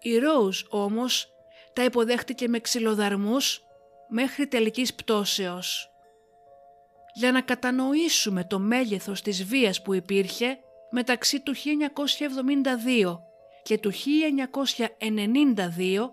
[0.00, 1.28] Η Ρόουζ όμως
[1.72, 3.64] τα υποδέχτηκε με ξυλοδαρμούς
[4.08, 5.90] μέχρι τελικής πτώσεως.
[7.14, 10.58] Για να κατανοήσουμε το μέγεθος της βίας που υπήρχε
[10.90, 13.29] μεταξύ του 1972
[13.70, 16.10] και του 1992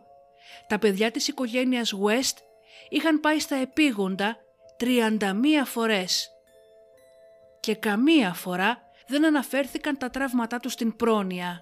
[0.68, 2.38] τα παιδιά της οικογένειας West
[2.90, 4.38] είχαν πάει στα επίγοντα
[4.80, 5.20] 31
[5.66, 6.30] φορές
[7.60, 11.62] και καμία φορά δεν αναφέρθηκαν τα τραύματά τους στην πρόνοια.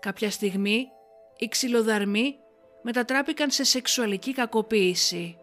[0.00, 0.88] Κάποια στιγμή
[1.36, 2.36] οι ξυλοδαρμοί
[2.82, 5.36] μετατράπηκαν σε σεξουαλική κακοποίηση.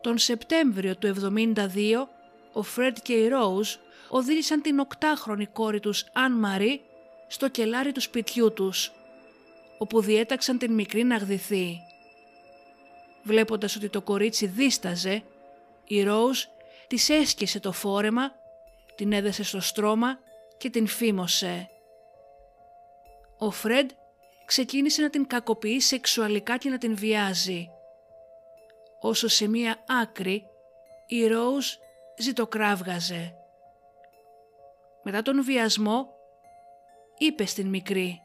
[0.00, 1.14] Τον Σεπτέμβριο του
[1.56, 2.06] 72
[2.52, 3.74] ο Φρέντ και η Ρόουζ
[4.08, 6.82] οδήγησαν την οκτάχρονη κόρη τους Αν Μαρή
[7.32, 8.92] στο κελάρι του σπιτιού τους,
[9.78, 11.76] όπου διέταξαν την μικρή να γδυθεί.
[13.22, 15.22] Βλέποντας ότι το κορίτσι δίσταζε,
[15.84, 16.44] η Ρόουζ
[16.86, 18.32] της έσκησε το φόρεμα,
[18.94, 20.18] την έδεσε στο στρώμα
[20.58, 21.70] και την φήμωσε.
[23.38, 23.90] Ο Φρέντ
[24.44, 27.68] ξεκίνησε να την κακοποιεί σεξουαλικά και να την βιάζει.
[29.00, 30.46] Όσο σε μία άκρη
[31.06, 31.66] η Ρόουζ
[32.18, 33.34] ζητοκράβγαζε.
[35.02, 36.20] Μετά τον βιασμό
[37.24, 38.20] είπε στην μικρή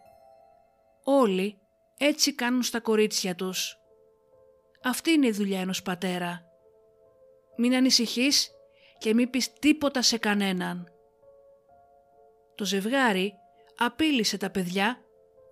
[1.03, 1.57] «Όλοι
[1.97, 3.77] έτσι κάνουν στα κορίτσια τους.
[4.83, 6.41] Αυτή είναι η δουλειά ενός πατέρα.
[7.57, 8.51] Μην ανησυχείς
[8.97, 10.91] και μην πεις τίποτα σε κανέναν».
[12.55, 13.33] Το ζευγάρι
[13.77, 15.01] απείλησε τα παιδιά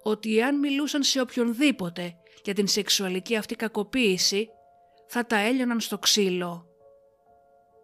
[0.04, 4.50] ότι αν μιλούσαν σε οποιονδήποτε για την σεξουαλική αυτή κακοποίηση
[5.08, 6.68] θα τα έλειωναν στο ξύλο.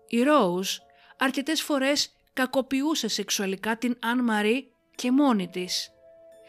[0.07, 0.77] Η Ρόουζ
[1.17, 4.70] αρκετές φορές κακοποιούσε σεξουαλικά την Αν Μαρή
[5.01, 5.91] και μόνη της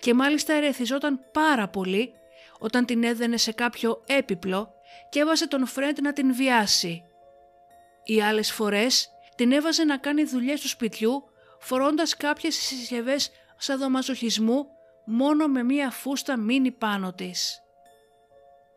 [0.00, 2.12] και μάλιστα ερεθιζόταν πάρα πολύ
[2.58, 4.74] όταν την έδαινε σε κάποιο έπιπλο
[5.08, 7.04] και έβαζε τον Φρέντ να την βιάσει.
[8.04, 11.24] Οι άλλες φορές την έβαζε να κάνει δουλειές του σπιτιού
[11.58, 14.66] φορώντας κάποιες συσκευές σαδομαζοχισμού
[15.04, 17.62] μόνο με μία φούστα μίνι πάνω της.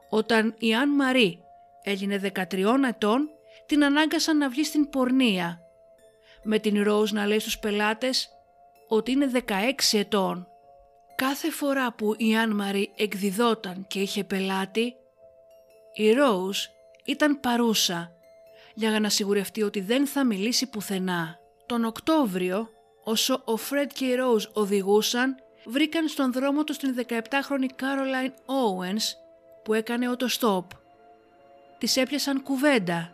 [0.10, 1.44] Όταν η Αν Μαρή
[1.84, 3.30] έγινε 13 ετών,
[3.66, 5.60] την ανάγκασαν να βγει στην πορνεία.
[6.44, 8.35] Με την Ρόζ να λέει στους πελάτες
[8.88, 10.48] ότι είναι 16 ετών.
[11.16, 14.96] Κάθε φορά που η Αν Μαρή εκδιδόταν και είχε πελάτη,
[15.94, 16.58] η Ρόζ
[17.06, 18.12] ήταν παρούσα
[18.74, 21.40] για να σιγουρευτεί ότι δεν θα μιλήσει πουθενά.
[21.66, 22.70] Τον Οκτώβριο,
[23.04, 29.04] όσο ο Φρέντ και η Ρόζ οδηγούσαν, βρήκαν στον δρόμο τους την 17χρονη Caroline Owens
[29.64, 30.66] που έκανε οτοστόπ.
[31.78, 33.12] Της έπιασαν κουβέντα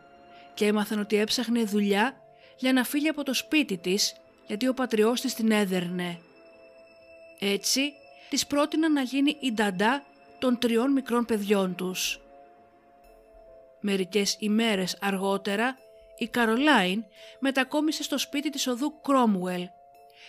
[0.54, 2.22] και έμαθαν ότι έψαχνε δουλειά
[2.58, 4.16] για να φύγει από το σπίτι της
[4.48, 6.20] γιατί ο πατριός της την έδερνε.
[7.40, 7.94] Έτσι,
[8.30, 10.04] της πρότειναν να γίνει η νταντά
[10.40, 12.20] των τριών μικρών παιδιών τους.
[13.80, 15.78] Μερικές ημέρες αργότερα,
[16.18, 17.04] η Καρολάιν
[17.40, 19.68] μετακόμισε στο σπίτι της οδού Κρόμουελ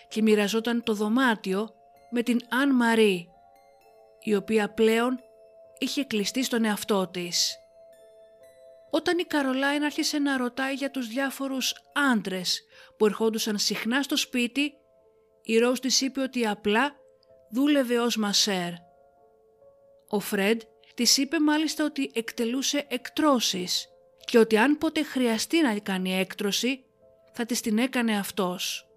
[0.09, 1.75] και μοιραζόταν το δωμάτιο
[2.11, 3.29] με την Αν Μαρή,
[4.21, 5.21] η οποία πλέον
[5.79, 7.62] είχε κλειστεί στον εαυτό της.
[8.95, 11.75] Όταν η Καρολάιν άρχισε να ρωτάει για τους διάφορους
[12.13, 12.65] άντρες
[12.97, 14.73] που ερχόντουσαν συχνά στο σπίτι,
[15.43, 16.97] η Ροζ της είπε ότι απλά
[17.51, 18.73] δούλευε ως μασέρ.
[20.09, 20.61] Ο Φρέντ
[20.95, 23.89] της είπε μάλιστα ότι εκτελούσε εκτρώσεις
[24.25, 26.85] και ότι αν ποτέ χρειαστεί να κάνει έκτρωση
[27.33, 28.89] θα της την έκανε αυτός.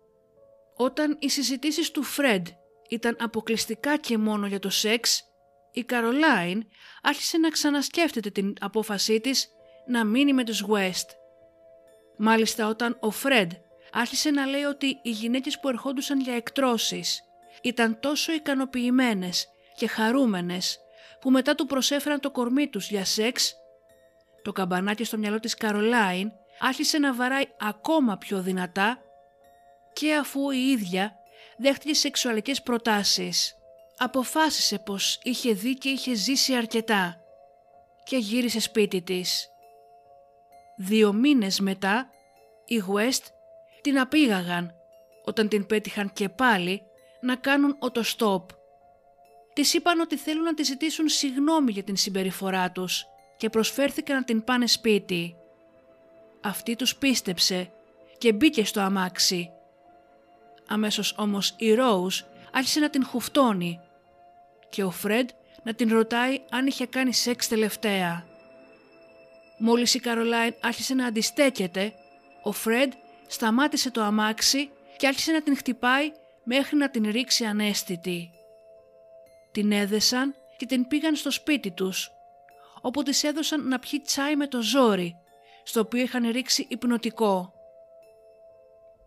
[0.76, 2.48] Όταν οι συζητήσεις του Φρέντ
[2.90, 5.24] ήταν αποκλειστικά και μόνο για το σεξ,
[5.72, 6.64] η Καρολάιν
[7.02, 9.55] άρχισε να ξανασκέφτεται την απόφασή της
[9.88, 11.08] να μείνει με τους West.
[12.18, 13.52] Μάλιστα όταν ο Φρέντ
[13.92, 17.24] άρχισε να λέει ότι οι γυναίκες που ερχόντουσαν για εκτρώσεις
[17.62, 20.80] ήταν τόσο ικανοποιημένες και χαρούμενες
[21.22, 23.56] που μετά του προσέφεραν το κορμί τους για σεξ,
[24.42, 29.00] το καμπανάκι στο μυαλό της Καρολάιν άρχισε να βαράει ακόμα πιο δυνατά
[29.94, 31.16] και αφού η ίδια
[31.58, 33.56] δέχτηκε σεξουαλικές προτάσεις.
[33.98, 37.20] Αποφάσισε πως είχε δει και είχε ζήσει αρκετά
[38.04, 39.50] και γύρισε σπίτι της.
[40.78, 42.10] Δύο μήνες μετά,
[42.66, 43.24] οι West
[43.82, 44.74] την απήγαγαν
[45.24, 46.82] όταν την πέτυχαν και πάλι
[47.22, 48.50] να κάνουν οτοστόπ.
[49.54, 53.06] Της είπαν ότι θέλουν να τη ζητήσουν συγνώμη για την συμπεριφορά τους
[53.38, 55.36] και προσφέρθηκαν να την πάνε σπίτι.
[56.42, 57.72] Αυτή τους πίστεψε
[58.18, 59.50] και μπήκε στο αμάξι
[60.68, 63.80] Αμέσως όμως η Ρόουζ άρχισε να την χουφτώνει
[64.70, 65.30] και ο Φρέντ
[65.64, 68.26] να την ρωτάει αν είχε κάνει σεξ τελευταία.
[69.58, 71.94] Μόλις η Καρολάιν άρχισε να αντιστέκεται,
[72.44, 72.94] ο Φρέντ
[73.28, 76.12] σταμάτησε το αμάξι και άρχισε να την χτυπάει
[76.44, 78.32] μέχρι να την ρίξει ανέστητη.
[79.52, 82.12] Την έδεσαν και την πήγαν στο σπίτι τους,
[82.82, 85.16] όπου της έδωσαν να πιει τσάι με το ζόρι,
[85.64, 87.54] στο οποίο είχαν ρίξει υπνοτικό.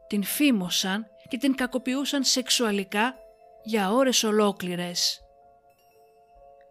[0.07, 3.15] Την φήμωσαν και την κακοποιούσαν σεξουαλικά
[3.63, 5.21] για ώρες ολόκληρες.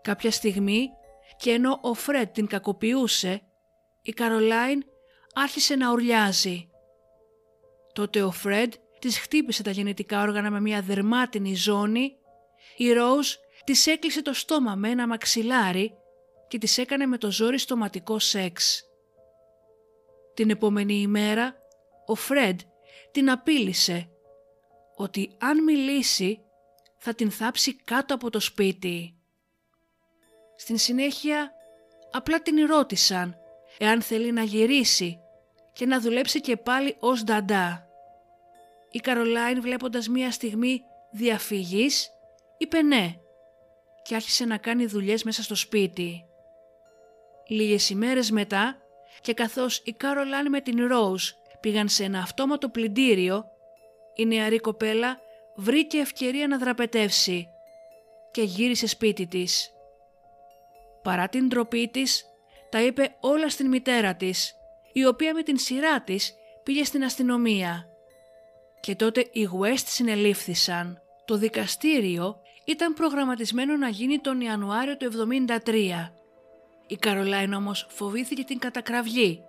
[0.01, 0.89] Κάποια στιγμή
[1.37, 3.41] και ενώ ο Φρέντ την κακοποιούσε,
[4.07, 4.83] η Καρολάιν
[5.33, 6.69] άρχισε να ουρλιάζει.
[7.93, 12.17] Τότε ο Φρέντ της χτύπησε τα γενετικά όργανα με μια δερμάτινη ζώνη,
[12.77, 15.93] η Ροζ της έκλεισε το στόμα με ένα μαξιλάρι
[16.47, 18.83] και της έκανε με το ζόρι στοματικό σεξ.
[20.33, 21.55] Την επόμενη ημέρα
[22.05, 22.59] ο Φρέντ
[23.11, 24.09] την απείλησε
[24.95, 26.41] ότι αν μιλήσει
[26.97, 29.15] θα την θάψει κάτω από το σπίτι.
[30.55, 31.51] Στην συνέχεια
[32.11, 33.41] απλά την ρώτησαν
[33.77, 35.19] εάν θέλει να γυρίσει
[35.73, 37.87] και να δουλέψει και πάλι ως νταντά.
[38.91, 42.09] Η Καρολάιν βλέποντας μία στιγμή διαφυγής
[42.57, 43.15] είπε ναι
[44.01, 46.25] και άρχισε να κάνει δουλειές μέσα στο σπίτι.
[47.47, 48.77] Λίγες ημέρες μετά
[49.21, 53.45] και καθώς η Καρολάιν με την Ρόουζ πήγαν σε ένα αυτόματο πλυντήριο,
[54.15, 55.19] η νεαρή κοπέλα
[55.55, 57.47] βρήκε ευκαιρία να δραπετεύσει
[58.31, 59.71] και γύρισε σπίτι της.
[61.03, 62.25] Παρά την ντροπή της,
[62.69, 64.55] τα είπε όλα στην μητέρα της,
[64.93, 67.87] η οποία με την σειρά της πήγε στην αστυνομία.
[68.79, 71.01] Και τότε οι West συνελήφθησαν.
[71.25, 75.11] Το δικαστήριο ήταν προγραμματισμένο να γίνει τον Ιανουάριο του
[75.65, 76.11] 1973.
[76.87, 79.43] Η Καρολάιν όμως φοβήθηκε την κατακραυγή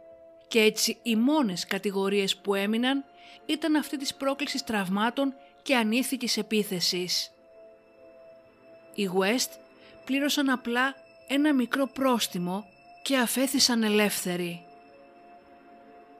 [0.48, 3.04] και έτσι οι μόνες κατηγορίες που έμειναν
[3.46, 7.30] ήταν αυτή της πρόκλησης τραυμάτων και ανήθικης επίθεσης.
[8.94, 9.50] Οι West
[10.04, 10.94] πλήρωσαν απλά
[11.28, 12.64] ένα μικρό πρόστιμο
[13.08, 14.66] και αφέθησαν ελεύθεροι.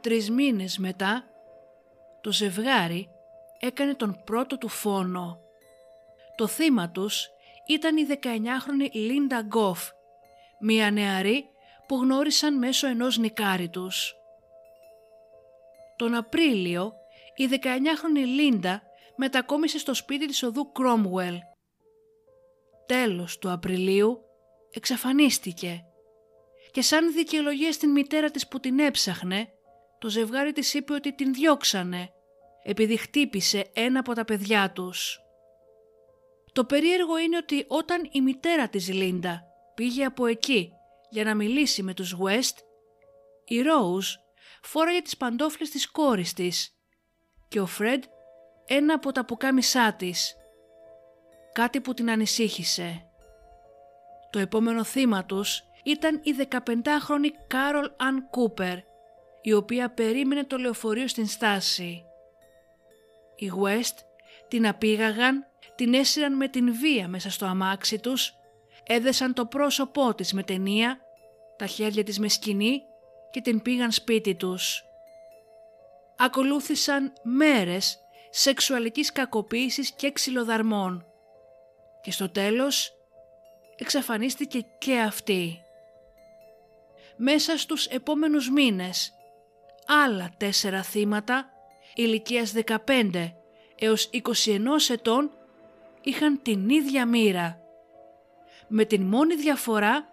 [0.01, 1.25] Τρεις μήνες μετά,
[2.21, 3.09] το ζευγάρι
[3.59, 5.41] έκανε τον πρώτο του φόνο.
[6.35, 7.29] Το θύμα τους
[7.67, 9.89] ήταν η 19χρονη Λίντα Γκόφ,
[10.61, 11.45] μία νεαρή
[11.87, 14.15] που γνώρισαν μέσω ενός νικάρι τους.
[15.97, 16.93] Τον Απρίλιο,
[17.37, 18.83] η 19χρονη Λίντα
[19.17, 21.39] μετακόμισε στο σπίτι της οδού Κρόμουελ.
[22.87, 24.19] Τέλος του Απριλίου
[24.71, 25.83] εξαφανίστηκε
[26.79, 29.49] και σαν δικαιολογία στην μητέρα της που την έψαχνε,
[29.99, 32.13] το ζευγάρι της είπε ότι την διώξανε
[32.63, 35.21] επειδή χτύπησε ένα από τα παιδιά τους.
[36.53, 39.43] Το περίεργο είναι ότι όταν η μητέρα της Λίντα
[39.75, 40.73] πήγε από εκεί
[41.11, 42.57] για να μιλήσει με τους West,
[43.45, 44.21] η Rose
[44.63, 46.77] φόραγε τις παντόφλες της κόρης της
[47.49, 48.03] και ο Φρέντ
[48.67, 50.37] ένα από τα πουκάμισά της.
[51.53, 53.09] Κάτι που την ανησύχησε.
[54.31, 58.77] Το επόμενο θύμα τους ήταν η 15χρονη Κάρολ Αν Κούπερ,
[59.43, 62.03] η οποία περίμενε το λεωφορείο στην στάση.
[63.37, 63.97] Οι West
[64.49, 68.35] την απήγαγαν, την έσυραν με την βία μέσα στο αμάξι τους,
[68.87, 71.01] έδεσαν το πρόσωπό της με ταινία,
[71.57, 72.83] τα χέρια της με σκηνή
[73.31, 74.83] και την πήγαν σπίτι τους.
[76.17, 77.99] Ακολούθησαν μέρες
[78.31, 81.07] σεξουαλικής κακοποίησης και ξυλοδαρμών
[82.01, 82.93] και στο τέλος
[83.77, 85.63] εξαφανίστηκε και αυτή.
[87.21, 89.13] Μέσα στους επόμενους μήνες
[89.87, 91.49] άλλα τέσσερα θύματα
[91.95, 92.53] ηλικίας
[92.87, 93.33] 15
[93.79, 94.21] έως 21
[94.91, 95.31] ετών
[96.03, 97.61] είχαν την ίδια μοίρα.
[98.69, 100.09] Με την μόνη διαφορά,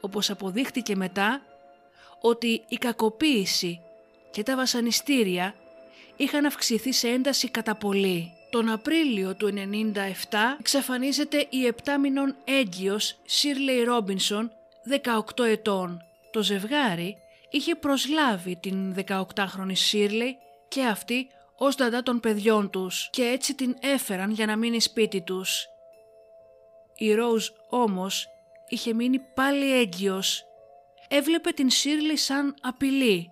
[0.00, 1.42] όπως αποδείχτηκε μετά,
[2.20, 3.80] ότι η κακοποίηση
[4.30, 5.54] και τα βασανιστήρια
[6.16, 8.32] είχαν αυξηθεί σε ένταση κατά πολύ.
[8.50, 10.12] Τον Απρίλιο του 1997
[10.58, 14.52] εξαφανίζεται η 7 μηνών έγκυος Σίρλεϊ Ρόμπινσον,
[15.36, 16.05] 18 ετών.
[16.36, 17.16] Το ζευγάρι
[17.50, 20.36] είχε προσλάβει την 18χρονη Σίρλεϊ
[20.68, 25.22] και αυτή ως δαντά των παιδιών τους και έτσι την έφεραν για να μείνει σπίτι
[25.22, 25.66] τους.
[26.96, 28.26] Η Ρόουζ όμως
[28.68, 30.44] είχε μείνει πάλι έγκυος.
[31.08, 33.30] Έβλεπε την Σίρλεϊ σαν απειλή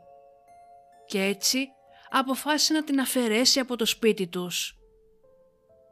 [1.07, 1.69] και έτσι
[2.11, 4.79] αποφάσισε να την αφαιρέσει από το σπίτι τους.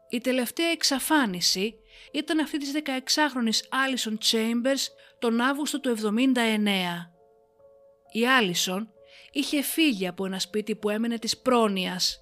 [0.09, 1.75] Η τελευταία εξαφάνιση
[2.13, 4.87] ήταν αυτή της 16χρονης Άλισον Chambers
[5.19, 6.37] τον Αύγουστο του 79.
[8.13, 8.93] Η Άλισον
[9.33, 12.21] είχε φύγει από ένα σπίτι που έμενε της πρόνοιας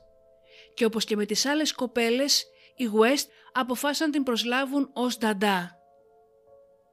[0.75, 5.75] και όπως και με τις άλλες κοπέλες οι West αποφάσισαν την προσλάβουν ως νταντά.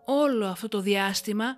[0.06, 1.56] Όλο αυτό το διάστημα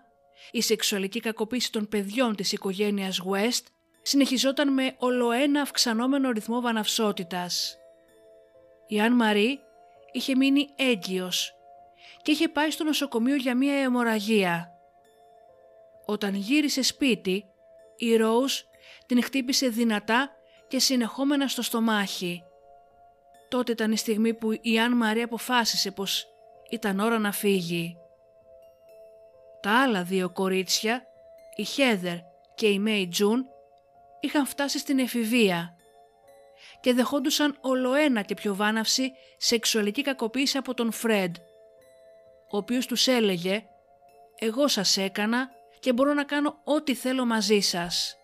[0.52, 3.64] η σεξουαλική κακοποίηση των παιδιών της οικογένειας West
[4.02, 7.78] συνεχιζόταν με ολοένα αυξανόμενο ρυθμό βαναυσότητας.
[8.88, 9.60] Η Αν Μαρή
[10.12, 11.54] είχε μείνει έγκυος
[12.22, 14.74] και είχε πάει στο νοσοκομείο για μία αιμορραγία.
[16.06, 17.45] Όταν γύρισε σπίτι,
[17.95, 18.54] η Ρόουζ
[19.06, 20.32] την χτύπησε δυνατά
[20.67, 22.43] και συνεχόμενα στο στομάχι.
[23.50, 26.28] Τότε ήταν η στιγμή που η Αν Μαρή αποφάσισε πως
[26.69, 27.98] ήταν ώρα να φύγει.
[29.62, 31.04] Τα άλλα δύο κορίτσια,
[31.56, 32.15] η Χέδερ
[32.56, 33.45] και η Μέι Τζουν,
[34.19, 35.76] είχαν φτάσει στην εφηβεία
[36.82, 41.36] και δεχόντουσαν ολοένα και πιο βάναυση σεξουαλική κακοποίηση από τον Φρέντ,
[42.52, 43.64] ο οποίος τους έλεγε
[44.40, 45.50] «Εγώ σας έκανα
[45.80, 48.18] και μπορώ να κάνω ό,τι θέλω μαζί σας».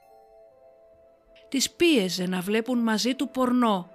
[1.50, 3.90] Τις πίεζε να βλέπουν μαζί του πορνό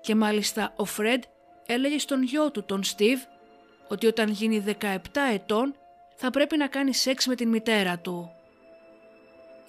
[0.00, 1.22] και μάλιστα ο Φρέντ
[1.66, 3.22] έλεγε στον γιο του τον Στίβ
[3.88, 4.96] ότι όταν γίνει 17
[5.32, 5.76] ετών
[6.16, 8.32] θα πρέπει να κάνει σεξ με την μητέρα του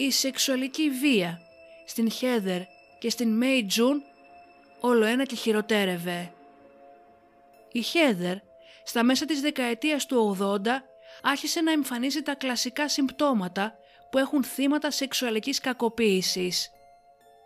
[0.02, 1.42] η σεξουαλική βία
[1.86, 2.62] στην Χέδερ
[3.00, 4.04] και στην Μέι Τζουν
[4.80, 6.34] όλο ένα και χειροτέρευε.
[7.72, 8.36] Η Χέδερ
[8.84, 10.68] στα μέσα της δεκαετίας του 80
[11.22, 13.78] άρχισε να εμφανίζει τα κλασικά συμπτώματα
[14.12, 16.70] που έχουν θύματα σεξουαλικής κακοποίησης.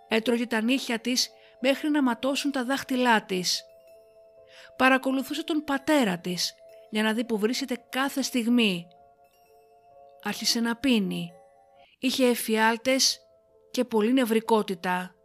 [0.07, 1.29] Έτρωγε τα νύχια της
[1.59, 3.63] μέχρι να ματώσουν τα δάχτυλά της.
[4.77, 6.53] Παρακολουθούσε τον πατέρα της
[6.89, 8.87] για να δει που βρίσκεται κάθε στιγμή.
[10.23, 11.31] Άρχισε να πίνει.
[11.99, 13.19] Είχε εφιάλτες
[13.71, 15.15] και πολύ νευρικότητα.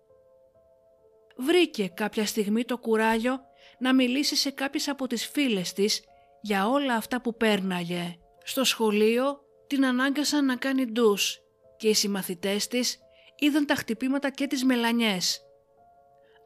[1.40, 3.40] Βρήκε κάποια στιγμή το κουράγιο
[3.78, 6.04] να μιλήσει σε κάποιες από τις φίλες της
[6.40, 8.18] για όλα αυτά που πέρναγε.
[8.44, 11.38] Στο σχολείο την ανάγκασαν να κάνει ντους
[11.76, 12.98] και οι συμμαθητές της
[13.38, 15.42] είδαν τα χτυπήματα και τις μελανιές.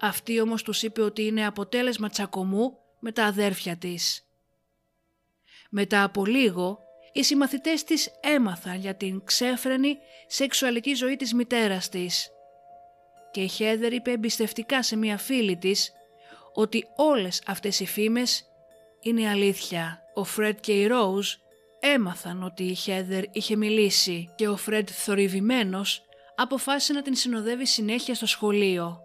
[0.01, 4.26] Αυτή όμως τους είπε ότι είναι αποτέλεσμα τσακωμού με τα αδέρφια της.
[5.70, 6.78] Μετά από λίγο,
[7.12, 12.30] οι συμμαθητές της έμαθαν για την ξέφρενη σεξουαλική ζωή της μητέρας της.
[13.33, 15.93] Και η Χέδερ είπε εμπιστευτικά σε μια φίλη της
[16.53, 18.45] ότι όλες αυτές οι φήμες
[19.01, 20.03] είναι αλήθεια.
[20.14, 21.35] Ο Φρέντ και η Ρόουζ
[21.80, 26.03] έμαθαν ότι η Χέδερ είχε μιλήσει και ο Φρέντ θορυβημένος
[26.35, 29.01] αποφάσισε να την συνοδεύει συνέχεια στο σχολείο.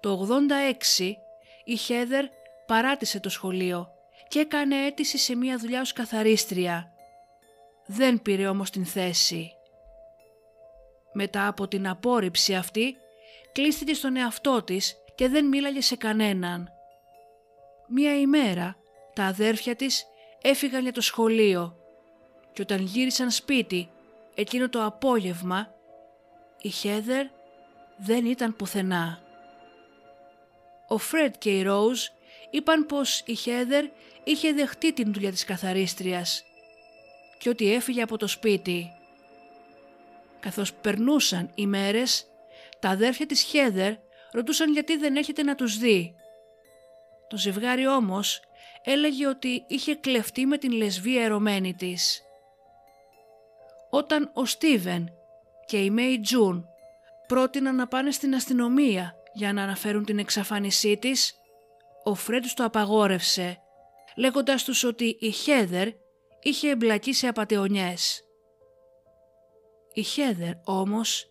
[0.00, 0.28] Το
[1.00, 1.12] 86
[1.64, 2.24] η Χέδερ
[2.66, 3.88] παράτησε το σχολείο
[4.28, 6.92] και έκανε αίτηση σε μια δουλειά ως καθαρίστρια.
[7.86, 9.55] Δεν πήρε όμως την θέση.
[11.18, 12.96] Μετά από την απόρριψη αυτή,
[13.52, 16.68] κλείστηκε στον εαυτό της και δεν μίλαγε σε κανέναν.
[17.88, 18.76] Μία ημέρα
[19.14, 20.06] τα αδέρφια της
[20.42, 21.76] έφυγαν για το σχολείο
[22.52, 23.90] και όταν γύρισαν σπίτι
[24.34, 25.74] εκείνο το απόγευμα
[26.62, 27.26] η Χέδερ
[27.96, 29.20] δεν ήταν πουθενά.
[30.88, 32.00] Ο Φρέντ και η Ρόουζ
[32.50, 33.84] είπαν πως η Χέδερ
[34.24, 36.44] είχε δεχτεί την δουλειά της καθαρίστριας
[37.38, 38.95] και ότι έφυγε από το σπίτι.
[40.40, 42.26] Καθώς περνούσαν οι μέρες,
[42.80, 43.94] τα αδέρφια της Χέδερ
[44.32, 46.14] ρωτούσαν γιατί δεν έχετε να τους δει.
[47.28, 48.40] Το ζευγάρι όμως
[48.82, 52.22] έλεγε ότι είχε κλεφτεί με την λεσβία ερωμένη της.
[53.90, 55.12] Όταν ο Στίβεν
[55.66, 56.66] και η Μέι Τζουν
[57.26, 61.34] πρότειναν να πάνε στην αστυνομία για να αναφέρουν την εξαφάνισή της,
[62.04, 63.60] ο Φρέντ το απαγόρευσε,
[64.16, 65.88] λέγοντας τους ότι η Χέδερ
[66.42, 68.25] είχε εμπλακεί σε απατεωνιές.
[69.96, 71.30] Η Χέδερ όμως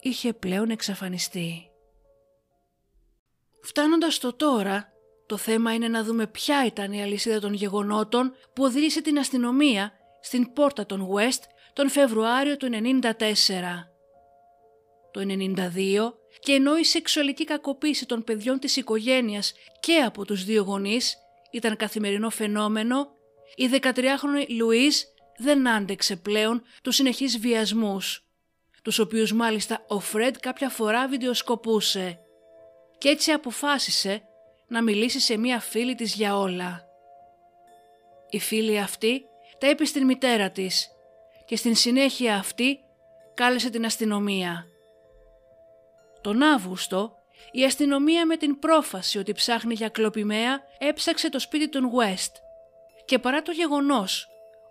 [0.00, 1.70] είχε πλέον εξαφανιστεί.
[3.62, 4.92] Φτάνοντας στο τώρα,
[5.26, 9.92] το θέμα είναι να δούμε ποια ήταν η αλυσίδα των γεγονότων που οδήγησε την αστυνομία
[10.20, 13.10] στην πόρτα των West τον Φεβρουάριο του 1994.
[15.10, 20.62] Το 1992 και ενώ η σεξουαλική κακοποίηση των παιδιών της οικογένειας και από τους δύο
[20.62, 21.16] γονείς
[21.50, 23.08] ήταν καθημερινό φαινόμενο,
[23.54, 28.24] η 13χρονη Λουίς δεν άντεξε πλέον τους συνεχείς βιασμούς,
[28.82, 32.18] τους οποίους μάλιστα ο Φρέντ κάποια φορά βιντεοσκοπούσε
[32.98, 34.22] και έτσι αποφάσισε
[34.68, 36.82] να μιλήσει σε μία φίλη της για όλα.
[38.30, 39.24] Η φίλη αυτή
[39.58, 40.88] τα είπε στην μητέρα της
[41.46, 42.78] και στην συνέχεια αυτή
[43.34, 44.66] κάλεσε την αστυνομία.
[46.20, 47.12] Τον Αύγουστο
[47.52, 52.32] η αστυνομία με την πρόφαση ότι ψάχνει για κλοπημαία έψαξε το σπίτι των West
[53.04, 54.28] και παρά το γεγονός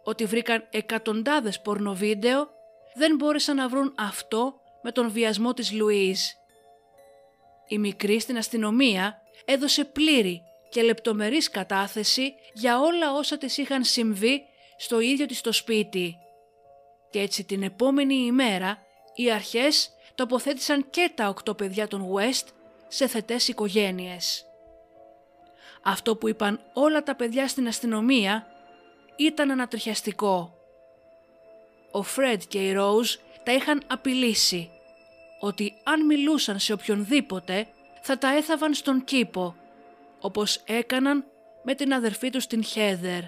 [0.07, 2.49] ότι βρήκαν εκατοντάδες πορνοβίντεο
[2.95, 6.19] δεν μπόρεσαν να βρουν αυτό με τον βιασμό της Λουίζ.
[7.67, 14.41] Η μικρή στην αστυνομία έδωσε πλήρη και λεπτομερής κατάθεση για όλα όσα της είχαν συμβεί
[14.77, 16.17] στο ίδιο της το σπίτι.
[17.09, 18.77] Και έτσι την επόμενη ημέρα
[19.15, 22.47] οι αρχές τοποθέτησαν και τα οκτώ παιδιά των West
[22.87, 24.45] σε θετές οικογένειες.
[25.83, 28.47] Αυτό που είπαν όλα τα παιδιά στην αστυνομία
[29.17, 30.57] ήταν ανατριχιαστικό.
[31.91, 34.69] Ο Φρέντ και η Ρόουζ τα είχαν απειλήσει
[35.39, 37.67] ότι αν μιλούσαν σε οποιονδήποτε
[38.01, 39.55] θα τα έθαβαν στον κήπο,
[40.19, 41.25] όπως έκαναν
[41.63, 43.21] με την αδερφή τους την Χέδερ.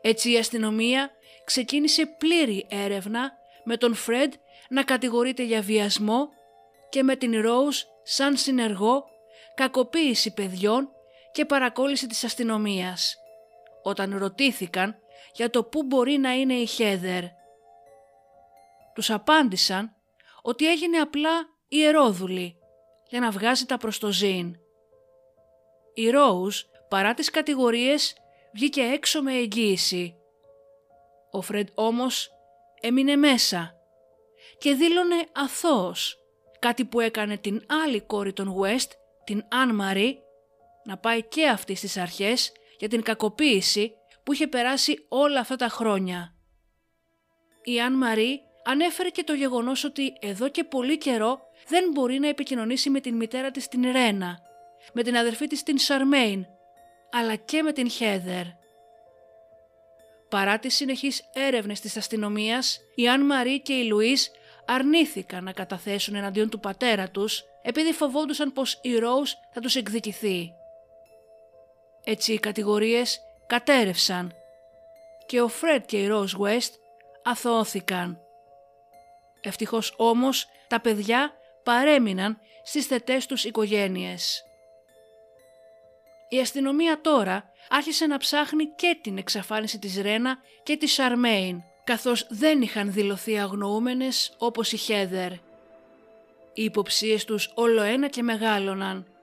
[0.00, 1.10] Έτσι η αστυνομία
[1.44, 3.32] ξεκίνησε πλήρη έρευνα
[3.64, 4.32] με τον Φρέντ
[4.68, 6.28] να κατηγορείται για βιασμό
[6.88, 9.04] και με την Ρόουζ σαν συνεργό
[9.54, 10.88] κακοποίηση παιδιών
[11.32, 13.16] και παρακόλληση της αστυνομίας
[13.88, 14.96] όταν ρωτήθηκαν
[15.32, 17.22] για το πού μπορεί να είναι η Χέδερ.
[18.94, 19.94] Τους απάντησαν
[20.42, 21.30] ότι έγινε απλά
[21.68, 22.56] ιερόδουλη
[23.08, 24.56] για να βγάζει τα προς το ζήν.
[25.94, 28.16] Η Ρόουζ παρά τις κατηγορίες
[28.52, 30.16] βγήκε έξω με εγγύηση.
[31.30, 32.30] Ο Φρεντ όμως
[32.80, 33.74] έμεινε μέσα
[34.58, 36.18] και δήλωνε αθώος,
[36.58, 38.90] κάτι που έκανε την άλλη κόρη των West,
[39.24, 40.18] την Αν Μαρή,
[40.84, 45.68] να πάει και αυτή στις αρχές για την κακοποίηση που είχε περάσει όλα αυτά τα
[45.68, 46.34] χρόνια.
[47.64, 52.28] Η Αν Μαρή ανέφερε και το γεγονός ότι εδώ και πολύ καιρό δεν μπορεί να
[52.28, 54.38] επικοινωνήσει με την μητέρα της την Ρένα,
[54.92, 56.46] με την αδερφή της την Σαρμέιν,
[57.10, 58.44] αλλά και με την Χέδερ.
[60.28, 64.30] Παρά τις συνεχείς έρευνες της αστυνομίας, η Αν Μαρή και η Λουίς
[64.66, 70.52] αρνήθηκαν να καταθέσουν εναντίον του πατέρα τους επειδή φοβόντουσαν πως η Ρόους θα τους εκδικηθεί.
[72.10, 74.32] Έτσι οι κατηγορίες κατέρευσαν
[75.26, 76.70] και ο Φρέντ και η Ρόους West
[77.22, 78.20] αθώθηκαν.
[79.40, 81.32] Ευτυχώς όμως τα παιδιά
[81.62, 84.44] παρέμειναν στις θετές τους οικογένειες.
[86.28, 92.26] Η αστυνομία τώρα άρχισε να ψάχνει και την εξαφάνιση της Ρένα και της Σαρμέιν, καθώς
[92.30, 95.32] δεν είχαν δηλωθεί αγνοούμενες όπως η Χέδερ.
[96.52, 99.17] Οι υποψίες τους όλο ένα και μεγάλωναν.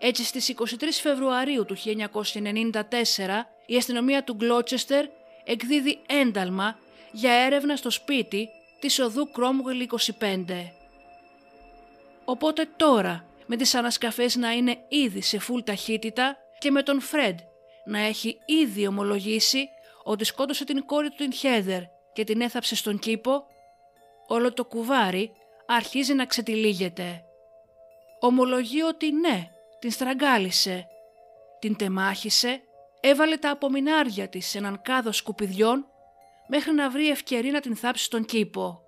[0.00, 1.82] Έτσι στις 23 Φεβρουαρίου του 1994
[3.66, 5.06] η αστυνομία του Γκλότσεστερ
[5.44, 6.78] εκδίδει ένταλμα
[7.12, 8.48] για έρευνα στο σπίτι
[8.80, 9.88] της οδού Κρόμγουελ
[10.18, 10.44] 25.
[12.24, 17.38] Οπότε τώρα με τις ανασκαφές να είναι ήδη σε φουλ ταχύτητα και με τον Φρέντ
[17.84, 19.68] να έχει ήδη ομολογήσει
[20.04, 21.82] ότι σκότωσε την κόρη του την Χέδερ
[22.12, 23.46] και την έθαψε στον κήπο,
[24.26, 25.32] όλο το κουβάρι
[25.66, 27.24] αρχίζει να ξετυλίγεται.
[28.20, 30.86] Ομολογεί ότι ναι, την στραγγάλισε,
[31.58, 32.60] την τεμάχισε,
[33.00, 35.86] έβαλε τα απομεινάρια της σε έναν κάδο σκουπιδιών
[36.48, 38.80] μέχρι να βρει ευκαιρία να την θάψει στον κήπο.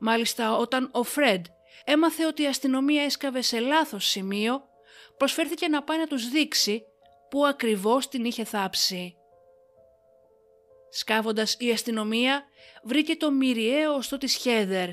[0.00, 1.46] Μάλιστα όταν ο Φρέντ
[1.84, 4.62] έμαθε ότι η αστυνομία έσκαβε σε λάθος σημείο,
[5.16, 6.82] προσφέρθηκε να πάει να τους δείξει
[7.30, 9.16] πού ακριβώς την είχε θάψει.
[10.90, 12.44] Σκάβοντας η αστυνομία
[12.82, 14.88] βρήκε το μυριαίο οστό της Χέδερ.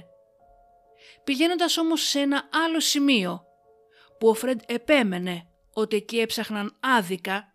[1.24, 3.49] Πηγαίνοντας όμως σε ένα άλλο σημείο
[4.20, 7.54] που ο Φρέντ επέμενε ότι εκεί έψαχναν άδικα,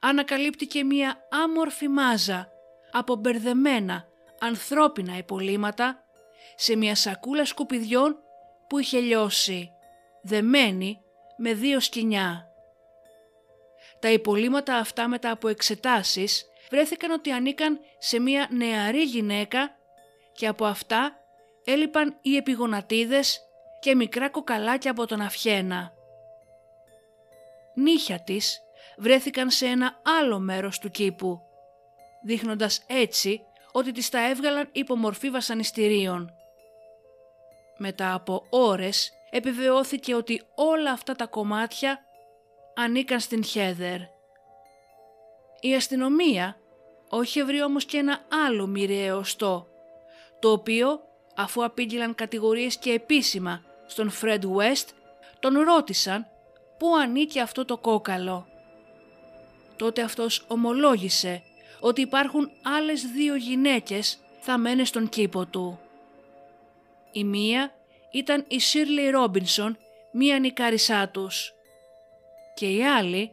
[0.00, 2.48] ανακαλύπτει μία άμορφη μάζα
[2.90, 4.04] από μπερδεμένα
[4.40, 6.04] ανθρώπινα υπολείμματα
[6.56, 8.16] σε μια σακούλα σκουπιδιών
[8.68, 9.70] που είχε λιώσει,
[10.22, 11.00] δεμένη
[11.36, 12.46] με δύο σκοινιά.
[14.00, 19.76] Τα υπολείμματα αυτά μετά από εξετάσεις βρέθηκαν ότι ανήκαν σε μια νεαρή γυναίκα
[20.32, 21.16] και από αυτά
[21.64, 23.40] έλειπαν οι επιγονατίδες
[23.80, 25.95] και μικρά κοκαλάκια από τον αυχένα.
[27.78, 28.60] Νύχια της
[28.96, 31.40] βρέθηκαν σε ένα άλλο μέρος του κήπου,
[32.22, 33.40] δείχνοντας έτσι
[33.72, 36.30] ότι τις τα έβγαλαν υπομορφή βασανιστήριων.
[37.78, 41.98] Μετά από ώρες επιβεβαιώθηκε ότι όλα αυτά τα κομμάτια
[42.74, 44.00] ανήκαν στην Χέδερ.
[45.60, 46.56] Η αστυνομία
[47.08, 49.66] όχι βρει όμως και ένα άλλο μοιραίο οστό,
[50.38, 51.00] το οποίο
[51.36, 54.88] αφού απήγγειλαν κατηγορίες και επίσημα στον Φρέντ West,
[55.40, 56.26] τον ρώτησαν
[56.78, 58.46] πού ανήκει αυτό το κόκαλο;
[59.76, 61.42] Τότε αυτός ομολόγησε
[61.80, 65.80] ότι υπάρχουν άλλες δύο γυναίκες θαμένες στον κήπο του.
[67.12, 67.72] Η μία
[68.10, 69.78] ήταν η Σίρλι Ρόμπινσον,
[70.12, 71.54] μία νικάρισά τους.
[72.54, 73.32] Και η άλλη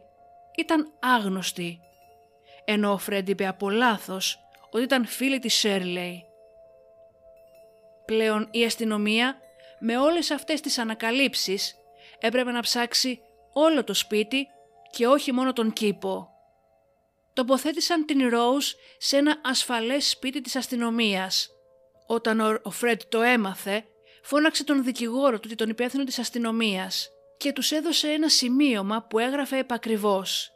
[0.56, 1.80] ήταν άγνωστη,
[2.64, 4.38] ενώ ο Φρέντ είπε από λάθος
[4.70, 6.24] ότι ήταν φίλη της Σέρλεϊ.
[8.04, 9.38] Πλέον η αστυνομία
[9.78, 11.76] με όλες αυτές τις ανακαλύψεις
[12.18, 13.20] έπρεπε να ψάξει
[13.54, 14.46] όλο το σπίτι
[14.90, 16.28] και όχι μόνο τον κήπο.
[17.32, 21.48] Τοποθέτησαν την Ρόους σε ένα ασφαλές σπίτι της αστυνομίας.
[22.06, 23.84] Όταν ο Φρέντ το έμαθε,
[24.22, 29.18] φώναξε τον δικηγόρο του και τον υπεύθυνο της αστυνομίας και τους έδωσε ένα σημείωμα που
[29.18, 30.50] έγραφε επακριβώς.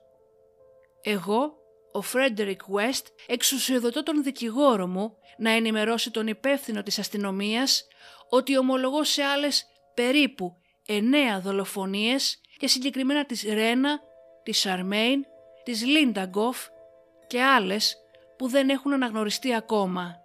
[1.02, 1.52] «Εγώ,
[1.92, 7.86] ο Φρέντερικ West, εξουσιοδοτώ τον δικηγόρο μου να ενημερώσει τον υπεύθυνο της αστυνομίας
[8.28, 14.00] ότι ομολογώ σε άλλες περίπου εννέα δολοφονίες και συγκεκριμένα της Ρένα,
[14.42, 15.26] της Σαρμέιν,
[15.62, 16.66] της Λίντα Γκοφ
[17.26, 17.96] και άλλες
[18.36, 20.22] που δεν έχουν αναγνωριστεί ακόμα.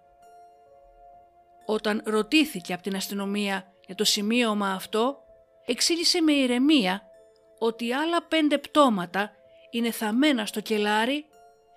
[1.66, 5.18] Όταν ρωτήθηκε από την αστυνομία για το σημείωμα αυτό,
[5.66, 7.02] εξήγησε με ηρεμία
[7.58, 9.30] ότι άλλα πέντε πτώματα
[9.70, 11.26] είναι θαμμένα στο κελάρι,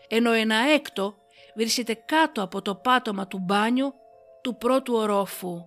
[0.07, 1.15] ενώ ένα έκτο
[1.55, 3.93] βρίσκεται κάτω από το πάτωμα του μπάνιου
[4.41, 5.65] του πρώτου ορόφου.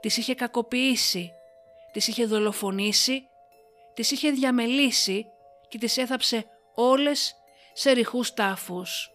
[0.00, 1.32] Τις είχε κακοποιήσει,
[1.92, 3.28] τις είχε δολοφονήσει,
[4.00, 5.26] τις είχε διαμελήσει
[5.68, 6.44] και τις έθαψε
[6.74, 7.34] όλες
[7.72, 9.10] σε ρηχούς τάφους.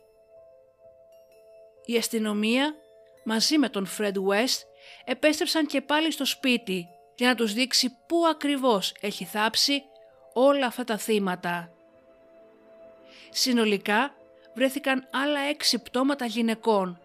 [1.85, 2.75] Η αστυνομία
[3.23, 4.59] μαζί με τον Φρέντ West
[5.05, 9.83] επέστρεψαν και πάλι στο σπίτι για να τους δείξει πού ακριβώς έχει θάψει
[10.33, 11.73] όλα αυτά τα θύματα.
[13.29, 14.15] Συνολικά
[14.53, 16.99] βρέθηκαν άλλα έξι πτώματα γυναικών.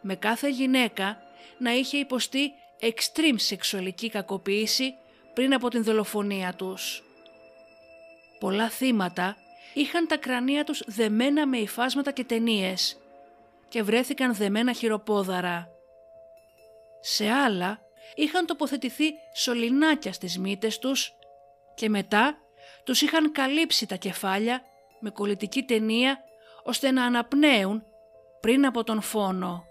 [0.00, 1.22] Με κάθε γυναίκα
[1.58, 4.94] να είχε υποστεί extreme σεξουαλική κακοποίηση
[5.32, 7.02] πριν από την δολοφονία τους.
[8.40, 9.36] Πολλά θύματα
[9.74, 12.98] είχαν τα κρανία τους δεμένα με υφάσματα και ταινίες
[13.68, 15.68] και βρέθηκαν δεμένα χειροπόδαρα.
[17.00, 17.80] Σε άλλα
[18.14, 21.12] είχαν τοποθετηθεί σωληνάκια στις μύτες τους
[21.74, 22.36] και μετά
[22.84, 24.62] τους είχαν καλύψει τα κεφάλια
[25.00, 26.18] με κολλητική ταινία
[26.64, 27.84] ώστε να αναπνέουν
[28.40, 29.64] πριν από τον φόνο.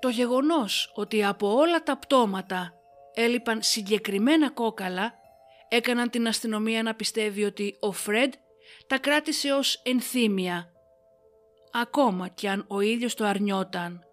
[0.00, 2.74] Το γεγονός ότι από όλα τα πτώματα
[3.14, 5.14] έλειπαν συγκεκριμένα κόκαλα
[5.68, 8.32] έκαναν την αστυνομία να πιστεύει ότι ο Φρέντ
[8.86, 10.72] τα κράτησε ως ενθύμια,
[11.72, 14.04] ακόμα κι αν ο ίδιος το αρνιόταν.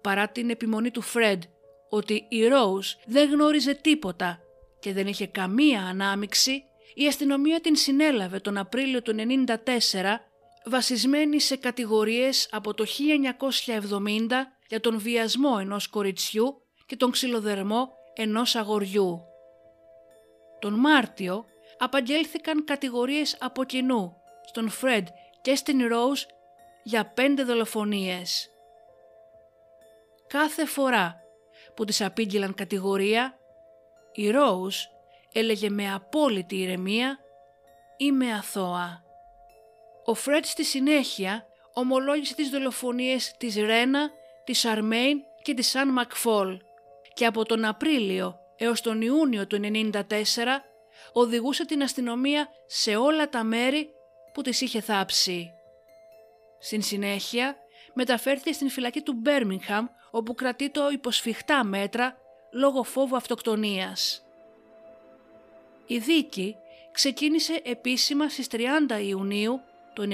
[0.00, 1.42] Παρά την επιμονή του Φρέντ
[1.88, 4.40] ότι η Ρόουζ δεν γνώριζε τίποτα
[4.80, 6.62] και δεν είχε καμία ανάμιξη,
[6.94, 9.14] η αστυνομία την συνέλαβε τον Απρίλιο του
[9.46, 9.54] 1994
[10.64, 14.28] βασισμένη σε κατηγορίες από το 1970
[14.68, 19.22] για τον βιασμό ενός κοριτσιού και τον ξυλοδερμό ενός αγοριού.
[20.58, 21.44] Τον Μάρτιο
[21.78, 25.06] απαγγέλθηκαν κατηγορίες από κοινού στον Φρέντ
[25.40, 26.22] και στην Ρόουζ
[26.82, 28.50] για πέντε δολοφονίες.
[30.26, 31.20] Κάθε φορά
[31.74, 33.38] που τις απήγγειλαν κατηγορία,
[34.12, 34.76] η Ρόουζ
[35.32, 37.18] έλεγε με απόλυτη ηρεμία
[37.96, 39.02] «Είμαι αθώα».
[40.04, 44.10] Ο Φρέντ στη συνέχεια ομολόγησε τις δολοφονίες της Ρένα,
[44.44, 46.66] της Αρμέιν και της Σαν Μακφόλ
[47.18, 50.00] και από τον Απρίλιο έως τον Ιούνιο του 1994
[51.12, 53.90] οδηγούσε την αστυνομία σε όλα τα μέρη
[54.32, 55.50] που τις είχε θάψει.
[56.58, 57.56] Στην συνέχεια
[57.94, 62.16] μεταφέρθηκε στην φυλακή του Μπέρμιγχαμ όπου κρατεί το υποσφιχτά μέτρα
[62.52, 64.26] λόγω φόβου αυτοκτονίας.
[65.86, 66.56] Η δίκη
[66.92, 68.58] ξεκίνησε επίσημα στις 30
[69.02, 69.60] Ιουνίου
[69.92, 70.08] του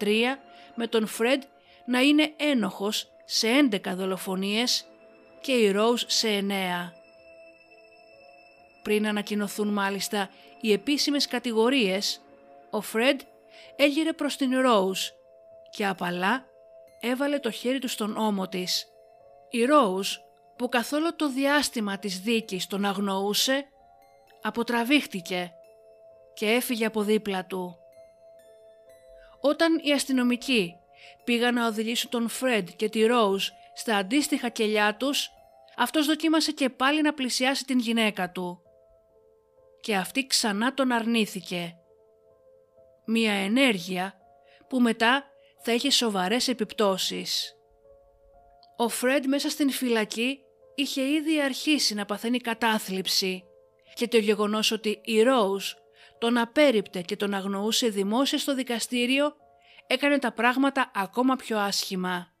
[0.00, 0.38] 1993
[0.74, 1.42] με τον Φρέντ
[1.84, 4.86] να είναι ένοχος σε 11 δολοφονίες
[5.46, 6.92] και η Ρόουζ σε 9.
[8.82, 10.30] Πριν ανακοινωθούν μάλιστα
[10.60, 12.20] οι επίσημες κατηγορίες,
[12.70, 13.20] ο Φρέντ
[13.76, 15.00] έγειρε προς την Ρόουζ
[15.70, 16.44] και απαλά
[17.00, 18.86] έβαλε το χέρι του στον ώμο της.
[19.50, 20.16] Η Ρόουζ
[20.56, 23.66] που καθόλου το διάστημα της δίκης τον αγνοούσε,
[24.42, 25.52] αποτραβήχτηκε
[26.34, 27.76] και έφυγε από δίπλα του.
[29.40, 30.76] Όταν οι αστυνομικοί
[31.24, 35.30] πήγαν να οδηγήσουν τον Φρέντ και τη Ρόουζ στα αντίστοιχα κελιά τους,
[35.76, 38.60] αυτός δοκίμασε και πάλι να πλησιάσει την γυναίκα του.
[39.80, 41.76] Και αυτή ξανά τον αρνήθηκε.
[43.06, 44.14] Μία ενέργεια
[44.68, 45.24] που μετά
[45.62, 47.56] θα είχε σοβαρές επιπτώσεις.
[48.76, 50.38] Ο Φρέντ μέσα στην φυλακή
[50.74, 53.44] είχε ήδη αρχίσει να παθαίνει κατάθλιψη
[53.94, 55.72] και το γεγονός ότι η Ρόουζ
[56.18, 59.34] τον απέριπτε και τον αγνοούσε δημόσια στο δικαστήριο
[59.86, 62.35] έκανε τα πράγματα ακόμα πιο άσχημα.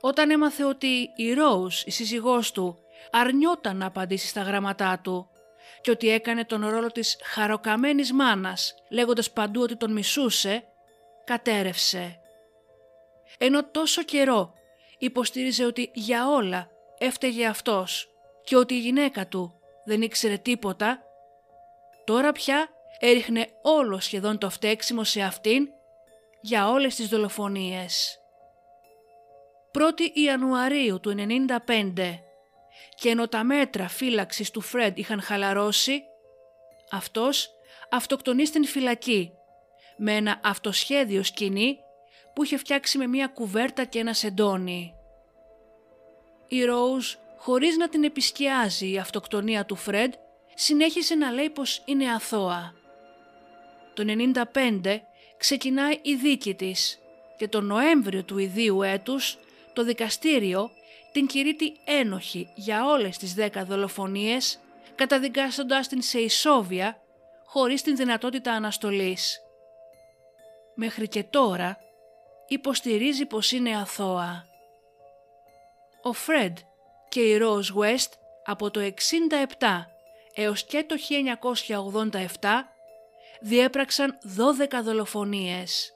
[0.00, 2.78] Όταν έμαθε ότι η Ρόουζ, η σύζυγός του,
[3.10, 5.28] αρνιόταν να απαντήσει στα γραμματά του
[5.80, 10.64] και ότι έκανε τον ρόλο της χαροκαμένης μάνας λέγοντας παντού ότι τον μισούσε,
[11.24, 12.20] κατέρευσε.
[13.38, 14.52] Ενώ τόσο καιρό
[14.98, 16.68] υποστήριζε ότι για όλα
[16.98, 18.08] έφταιγε αυτός
[18.44, 19.52] και ότι η γυναίκα του
[19.84, 21.02] δεν ήξερε τίποτα,
[22.04, 22.68] τώρα πια
[22.98, 25.68] έριχνε όλο σχεδόν το φταίξιμο σε αυτήν
[26.40, 28.20] για όλες τις δολοφονίες.
[29.78, 31.14] 1η Ιανουαρίου του
[31.66, 32.18] 1995
[32.94, 36.02] και ενώ τα μέτρα φύλαξης του Φρέντ είχαν χαλαρώσει,
[36.90, 37.50] αυτός
[37.90, 39.32] αυτοκτονεί στην φυλακή
[39.96, 41.78] με ένα αυτοσχέδιο σκηνή
[42.34, 44.94] που είχε φτιάξει με μια κουβέρτα και ένα σεντόνι.
[46.48, 50.12] Η Ρόουζ, χωρίς να την επισκιάζει η αυτοκτονία του Φρέντ,
[50.54, 52.74] συνέχισε να λέει πως είναι αθώα.
[53.94, 54.04] Το
[54.52, 55.00] 95
[55.36, 56.98] ξεκινάει η δίκη της
[57.36, 59.38] και τον Νοέμβριο του ιδίου έτους
[59.78, 60.70] το δικαστήριο
[61.12, 64.58] την κηρύττει ένοχη για όλες τις δέκα δολοφονίες
[64.94, 67.00] καταδικάζοντάς την σε ισόβια
[67.44, 69.40] χωρίς την δυνατότητα αναστολής.
[70.74, 71.78] Μέχρι και τώρα
[72.48, 74.46] υποστηρίζει πως είναι αθώα.
[76.02, 76.58] Ο Φρέντ
[77.08, 78.12] και η Ρόζ West
[78.44, 78.90] από το 67
[80.34, 80.96] έως και το
[82.40, 82.48] 1987
[83.40, 85.92] διέπραξαν 12 δολοφονίες.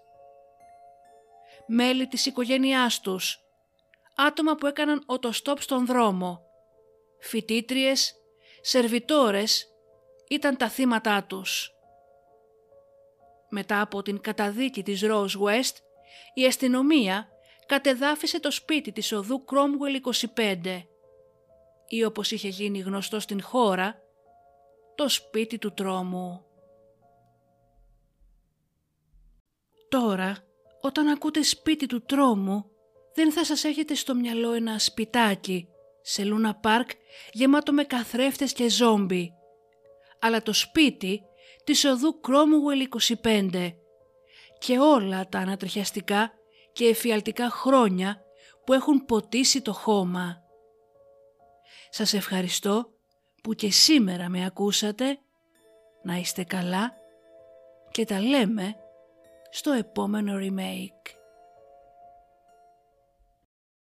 [1.67, 3.42] Μέλη της οικογένειάς τους,
[4.17, 6.41] άτομα που έκαναν οτοστόπ στον δρόμο,
[7.21, 8.15] φοιτήτριες,
[8.61, 9.67] σερβιτόρες
[10.29, 11.71] ήταν τα θύματά τους.
[13.49, 15.77] Μετά από την καταδίκη της Rose West,
[16.35, 17.29] η αστυνομία
[17.67, 20.83] κατεδάφισε το σπίτι της οδού Cromwell 25
[21.89, 24.03] ή όπως είχε γίνει γνωστό στην χώρα,
[24.95, 26.45] το σπίτι του τρόμου.
[29.89, 30.37] Τώρα,
[30.81, 32.72] όταν ακούτε σπίτι του τρόμου,
[33.15, 35.69] δεν θα σας έχετε στο μυαλό ένα σπιτάκι
[36.03, 36.91] σε Λούνα Πάρκ
[37.33, 39.33] γεμάτο με καθρέφτες και ζόμπι,
[40.21, 41.23] αλλά το σπίτι
[41.65, 42.89] της οδού Κρόμουελ
[43.23, 43.75] 25
[44.59, 46.33] και όλα τα ανατριχιαστικά
[46.73, 48.23] και εφιαλτικά χρόνια
[48.65, 50.43] που έχουν ποτίσει το χώμα.
[51.91, 52.93] Σας ευχαριστώ
[53.43, 55.19] που και σήμερα με ακούσατε,
[56.03, 56.93] να είστε καλά
[57.91, 58.77] και τα λέμε
[59.51, 61.22] στο επόμενο remake.